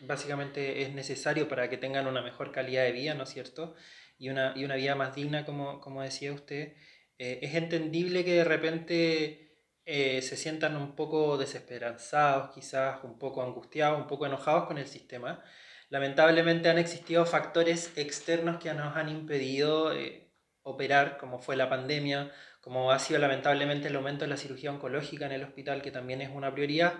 básicamente 0.00 0.82
es 0.82 0.94
necesario 0.94 1.48
para 1.48 1.68
que 1.68 1.76
tengan 1.76 2.06
una 2.06 2.22
mejor 2.22 2.52
calidad 2.52 2.84
de 2.84 2.92
vida, 2.92 3.14
¿no 3.14 3.24
es 3.24 3.30
cierto? 3.30 3.74
Y 4.18 4.30
una, 4.30 4.52
y 4.56 4.64
una 4.64 4.76
vida 4.76 4.94
más 4.94 5.14
digna, 5.14 5.44
como, 5.44 5.80
como 5.80 6.02
decía 6.02 6.32
usted. 6.32 6.74
Eh, 7.18 7.40
es 7.42 7.54
entendible 7.54 8.24
que 8.24 8.34
de 8.34 8.44
repente 8.44 9.48
eh, 9.84 10.22
se 10.22 10.36
sientan 10.36 10.76
un 10.76 10.94
poco 10.94 11.38
desesperanzados, 11.38 12.54
quizás 12.54 13.02
un 13.04 13.18
poco 13.18 13.42
angustiados, 13.42 13.98
un 13.98 14.06
poco 14.06 14.26
enojados 14.26 14.66
con 14.66 14.78
el 14.78 14.86
sistema. 14.86 15.42
Lamentablemente 15.88 16.68
han 16.68 16.78
existido 16.78 17.24
factores 17.24 17.96
externos 17.96 18.58
que 18.58 18.72
nos 18.74 18.96
han 18.96 19.08
impedido 19.08 19.92
eh, 19.94 20.30
operar, 20.62 21.16
como 21.18 21.38
fue 21.40 21.56
la 21.56 21.70
pandemia, 21.70 22.30
como 22.60 22.92
ha 22.92 22.98
sido 22.98 23.20
lamentablemente 23.20 23.88
el 23.88 23.96
aumento 23.96 24.24
de 24.24 24.30
la 24.30 24.36
cirugía 24.36 24.72
oncológica 24.72 25.26
en 25.26 25.32
el 25.32 25.44
hospital, 25.44 25.82
que 25.82 25.90
también 25.90 26.20
es 26.20 26.30
una 26.30 26.52
prioridad. 26.52 26.94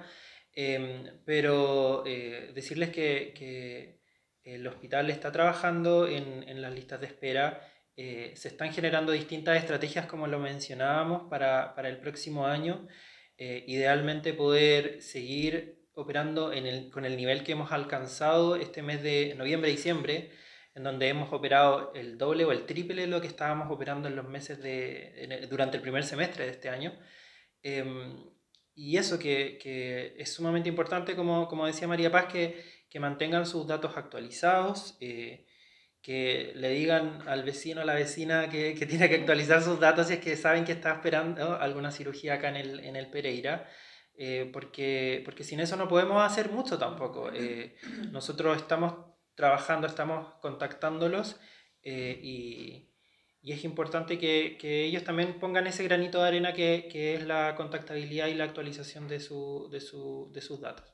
Em, 0.54 1.04
pero 1.24 2.04
eh, 2.06 2.52
decirles 2.54 2.90
que, 2.90 3.98
el 4.44 4.66
hospital 4.66 5.10
está 5.10 5.30
trabajando 5.30 6.08
en, 6.08 6.62
las 6.62 6.72
listas 6.72 7.00
de 7.00 7.06
espera. 7.06 7.60
Eh, 7.96 8.32
se 8.34 8.48
están 8.48 8.72
generando 8.72 9.12
distintas 9.12 9.58
estrategias, 9.58 10.06
como 10.06 10.26
lo 10.26 10.38
mencionábamos, 10.38 11.28
para, 11.28 11.74
el 11.84 11.98
próximo 11.98 12.46
año. 12.46 12.88
Eh, 13.36 13.64
idealmente 13.68 14.32
poder 14.32 15.02
seguir 15.02 15.84
operando 15.92 16.52
con 16.92 17.04
el 17.04 17.16
nivel 17.16 17.44
que 17.44 17.52
hemos 17.52 17.72
alcanzado 17.72 18.56
este 18.56 18.82
mes 18.82 19.02
de 19.02 19.34
noviembre-diciembre 19.36 20.30
en 20.78 20.84
donde 20.84 21.08
hemos 21.08 21.32
operado 21.32 21.92
el 21.94 22.16
doble 22.18 22.44
o 22.44 22.52
el 22.52 22.64
triple 22.64 23.02
de 23.02 23.08
lo 23.08 23.20
que 23.20 23.26
estábamos 23.26 23.68
operando 23.68 24.06
en 24.06 24.14
los 24.14 24.28
meses 24.28 24.62
de, 24.62 25.46
durante 25.50 25.76
el 25.76 25.82
primer 25.82 26.04
semestre 26.04 26.44
de 26.44 26.52
este 26.52 26.68
año. 26.68 26.96
Em, 27.62 28.24
y 28.76 28.96
eso 28.96 29.18
que, 29.18 29.58
que, 29.60 30.14
es 30.18 30.32
sumamente 30.32 30.68
importante, 30.68 31.16
como, 31.16 31.48
como 31.48 31.66
decía 31.66 31.88
María 31.88 32.12
Paz, 32.12 32.26
que, 32.32 32.62
que 32.88 33.00
mantengan 33.00 33.44
sus 33.44 33.66
datos 33.66 33.96
actualizados, 33.96 34.96
eh, 35.00 35.46
que 36.00 36.52
le 36.54 36.70
digan 36.70 37.26
al 37.26 37.42
vecino 37.42 37.80
o 37.82 37.84
la 37.84 37.94
vecina 37.94 38.48
que, 38.48 38.74
que, 38.74 38.86
tiene 38.86 39.08
que 39.08 39.16
actualizar 39.16 39.62
sus 39.62 39.80
datos 39.80 40.06
si 40.06 40.14
es 40.14 40.20
que 40.20 40.36
saben 40.36 40.64
que 40.64 40.72
está 40.72 40.92
esperando 40.92 41.56
alguna 41.60 41.90
cirugía 41.90 42.34
acá 42.34 42.50
en 42.50 42.56
el, 42.56 42.80
en 42.80 42.94
el 42.94 43.08
Pereira. 43.10 43.68
Eh, 44.20 44.50
porque, 44.52 45.22
porque 45.24 45.44
sin 45.44 45.60
eso 45.60 45.76
no 45.76 45.86
podemos 45.88 46.22
hacer 46.22 46.50
mucho 46.50 46.78
tampoco. 46.78 47.30
Eh, 47.32 47.76
nosotros 48.10 48.56
estamos 48.56 49.07
trabajando, 49.38 49.86
estamos 49.86 50.34
contactándolos 50.40 51.36
eh, 51.82 52.18
y, 52.20 52.84
es 53.40 53.64
importante 53.64 54.18
que, 54.18 54.58
ellos 54.84 55.04
también 55.04 55.38
pongan 55.38 55.68
ese 55.68 55.84
granito 55.84 56.20
de 56.20 56.28
arena 56.28 56.52
que, 56.52 57.14
es 57.14 57.22
la 57.24 57.54
contactabilidad 57.54 58.26
y 58.26 58.34
la 58.34 58.44
actualización 58.44 59.06
de, 59.06 59.20
su, 59.20 59.68
de, 59.70 59.80
su, 59.80 60.28
de 60.34 60.40
sus 60.40 60.60
datos. 60.60 60.92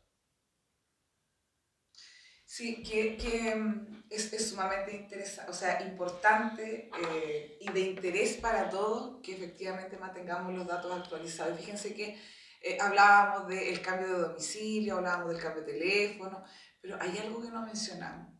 Sí, 2.44 2.82
que, 2.82 3.54
mm, 3.56 4.04
es, 4.10 4.30
es, 4.34 4.50
sumamente 4.50 4.94
interesante, 4.94 5.50
o 5.50 5.54
sea, 5.54 5.82
importante 5.82 6.90
eh, 7.02 7.56
y 7.58 7.72
de 7.72 7.80
interés 7.80 8.34
para 8.34 8.68
todos 8.68 9.22
que 9.22 9.32
efectivamente 9.32 9.96
mantengamos 9.96 10.52
los 10.52 10.66
datos 10.66 10.92
actualizados. 10.92 11.58
Fíjense 11.58 11.94
que 11.94 12.20
eh, 12.60 12.76
hablábamos 12.78 13.48
del 13.48 13.80
cambio 13.80 14.06
de 14.06 14.22
domicilio, 14.28 14.98
hablábamos 14.98 15.32
del 15.32 15.42
cambio 15.42 15.62
de 15.64 15.72
teléfono, 15.72 16.44
pero 16.84 17.00
hay 17.00 17.16
algo 17.16 17.40
que 17.40 17.48
no 17.48 17.64
mencionamos 17.64 18.30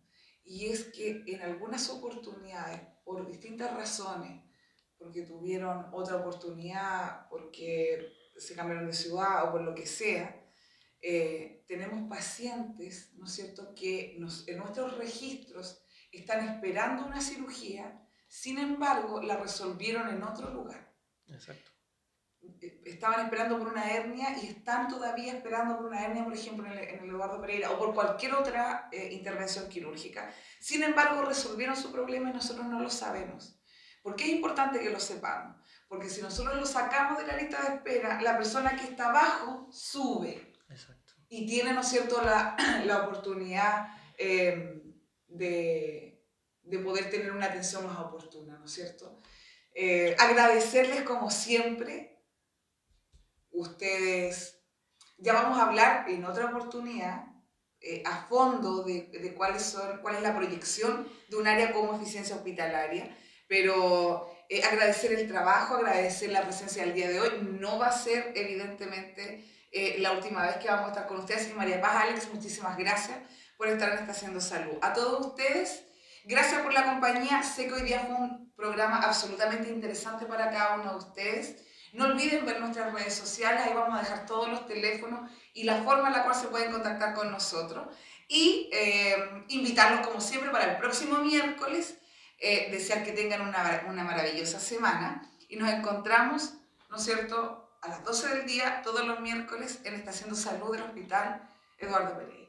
y 0.44 0.66
es 0.66 0.84
que 0.92 1.22
en 1.26 1.40
algunas 1.40 1.88
oportunidades, 1.88 2.78
por 3.02 3.26
distintas 3.26 3.74
razones, 3.74 4.42
porque 4.98 5.22
tuvieron 5.22 5.86
otra 5.94 6.16
oportunidad, 6.16 7.26
porque 7.30 8.12
se 8.36 8.54
cambiaron 8.54 8.86
de 8.86 8.92
ciudad 8.92 9.48
o 9.48 9.52
por 9.52 9.62
lo 9.62 9.74
que 9.74 9.86
sea, 9.86 10.46
eh, 11.00 11.64
tenemos 11.66 12.06
pacientes, 12.06 13.14
¿no 13.14 13.24
es 13.24 13.32
cierto?, 13.32 13.74
que 13.74 14.16
nos, 14.18 14.46
en 14.46 14.58
nuestros 14.58 14.98
registros 14.98 15.82
están 16.12 16.46
esperando 16.46 17.06
una 17.06 17.22
cirugía, 17.22 18.06
sin 18.28 18.58
embargo, 18.58 19.22
la 19.22 19.38
resolvieron 19.38 20.10
en 20.10 20.22
otro 20.22 20.52
lugar. 20.52 20.94
Exacto 21.28 21.73
estaban 22.84 23.24
esperando 23.24 23.58
por 23.58 23.68
una 23.68 23.90
hernia 23.90 24.36
y 24.42 24.46
están 24.46 24.88
todavía 24.88 25.32
esperando 25.32 25.76
por 25.76 25.86
una 25.86 26.04
hernia, 26.04 26.24
por 26.24 26.34
ejemplo, 26.34 26.66
en 26.66 26.72
el, 26.72 27.10
Eduardo 27.10 27.40
Pereira 27.40 27.70
o 27.70 27.78
por 27.78 27.94
cualquier 27.94 28.34
otra 28.34 28.88
eh, 28.92 29.10
intervención 29.12 29.68
quirúrgica. 29.68 30.32
Sin 30.60 30.82
embargo, 30.82 31.22
resolvieron 31.22 31.76
su 31.76 31.92
problema 31.92 32.30
y 32.30 32.32
nosotros 32.32 32.66
no 32.66 32.80
lo 32.80 32.90
sabemos. 32.90 33.60
¿Por 34.02 34.16
qué 34.16 34.24
es 34.24 34.30
importante 34.30 34.80
que 34.80 34.90
lo 34.90 35.00
sepamos? 35.00 35.56
Porque 35.88 36.08
si 36.08 36.20
nosotros 36.20 36.56
lo 36.56 36.66
sacamos 36.66 37.18
de 37.18 37.26
la 37.26 37.36
lista 37.36 37.62
de 37.62 37.74
espera, 37.76 38.20
la 38.20 38.36
persona 38.36 38.76
que 38.76 38.84
está 38.84 39.08
abajo 39.08 39.68
sube. 39.70 40.52
Y 41.28 41.46
tiene, 41.46 41.72
¿no 41.72 41.80
es 41.80 41.88
cierto?, 41.88 42.20
la, 42.22 42.56
la 42.84 43.02
oportunidad 43.02 43.88
em, 44.18 44.82
de, 45.28 46.22
de 46.62 46.78
poder 46.78 47.10
tener 47.10 47.32
una 47.32 47.46
atención 47.46 47.86
más 47.86 47.98
oportuna, 47.98 48.58
¿no 48.58 48.66
es 48.66 48.72
cierto? 48.72 49.20
Eh, 49.74 50.14
agradecerles 50.18 51.02
como 51.02 51.30
siempre 51.30 52.13
ustedes, 53.54 54.60
ya 55.18 55.32
vamos 55.32 55.58
a 55.58 55.66
hablar 55.66 56.08
en 56.08 56.24
otra 56.24 56.46
oportunidad 56.46 57.24
eh, 57.80 58.02
a 58.04 58.26
fondo 58.26 58.82
de, 58.82 59.08
de, 59.12 59.34
cuáles 59.34 59.62
son, 59.62 59.98
cuál 60.02 60.16
es 60.16 60.22
la 60.22 60.36
proyección 60.36 61.08
de 61.28 61.36
un 61.36 61.46
área 61.46 61.72
como 61.72 61.94
eficiencia 61.94 62.36
hospitalaria, 62.36 63.16
pero 63.48 64.30
eh, 64.48 64.62
agradecer 64.64 65.12
el 65.12 65.28
trabajo, 65.28 65.74
agradecer 65.76 66.30
la 66.30 66.42
presencia 66.42 66.84
del 66.84 66.94
día 66.94 67.08
de 67.08 67.20
hoy. 67.20 67.30
No 67.58 67.78
va 67.78 67.88
a 67.88 67.92
ser 67.92 68.32
evidentemente 68.34 69.44
eh, 69.70 69.96
la 69.98 70.12
última 70.12 70.46
vez 70.46 70.56
que 70.56 70.68
vamos 70.68 70.86
a 70.86 70.88
estar 70.88 71.06
con 71.06 71.18
ustedes. 71.18 71.48
Y 71.50 71.52
María 71.52 71.80
Paz, 71.80 72.04
Alex, 72.04 72.32
muchísimas 72.32 72.76
gracias 72.76 73.18
por 73.56 73.68
estar 73.68 73.90
en 73.92 73.98
esta 73.98 74.12
Haciendo 74.12 74.40
Salud. 74.40 74.78
A 74.80 74.92
todos 74.92 75.26
ustedes 75.26 75.84
Gracias 76.26 76.62
por 76.62 76.72
la 76.72 76.84
compañía. 76.84 77.42
Sé 77.42 77.66
que 77.66 77.74
hoy 77.74 77.82
día 77.82 78.00
fue 78.00 78.14
un 78.14 78.50
programa 78.56 78.96
absolutamente 79.02 79.68
interesante 79.68 80.24
para 80.24 80.50
cada 80.50 80.76
uno 80.76 80.92
de 80.92 80.96
ustedes. 80.96 81.56
No 81.94 82.06
olviden 82.06 82.44
ver 82.44 82.60
nuestras 82.60 82.92
redes 82.92 83.14
sociales, 83.14 83.62
ahí 83.64 83.72
vamos 83.72 83.96
a 83.96 84.02
dejar 84.02 84.26
todos 84.26 84.48
los 84.48 84.66
teléfonos 84.66 85.30
y 85.54 85.62
la 85.62 85.82
forma 85.82 86.08
en 86.08 86.14
la 86.14 86.24
cual 86.24 86.34
se 86.34 86.48
pueden 86.48 86.72
contactar 86.72 87.14
con 87.14 87.30
nosotros. 87.30 87.86
Y 88.28 88.68
eh, 88.72 89.44
invitarlos, 89.48 90.06
como 90.06 90.20
siempre, 90.20 90.50
para 90.50 90.72
el 90.72 90.76
próximo 90.78 91.18
miércoles. 91.18 91.98
Eh, 92.40 92.68
desear 92.70 93.04
que 93.04 93.12
tengan 93.12 93.40
una, 93.40 93.84
una 93.88 94.04
maravillosa 94.04 94.58
semana 94.58 95.30
y 95.48 95.56
nos 95.56 95.70
encontramos, 95.70 96.54
¿no 96.90 96.96
es 96.96 97.04
cierto?, 97.04 97.70
a 97.80 97.88
las 97.88 98.02
12 98.02 98.28
del 98.28 98.46
día, 98.46 98.82
todos 98.82 99.06
los 99.06 99.20
miércoles, 99.20 99.80
en 99.84 99.94
Estación 99.94 100.30
de 100.30 100.36
Salud 100.36 100.72
del 100.72 100.82
Hospital 100.82 101.42
Eduardo 101.78 102.16
Pereira. 102.16 102.43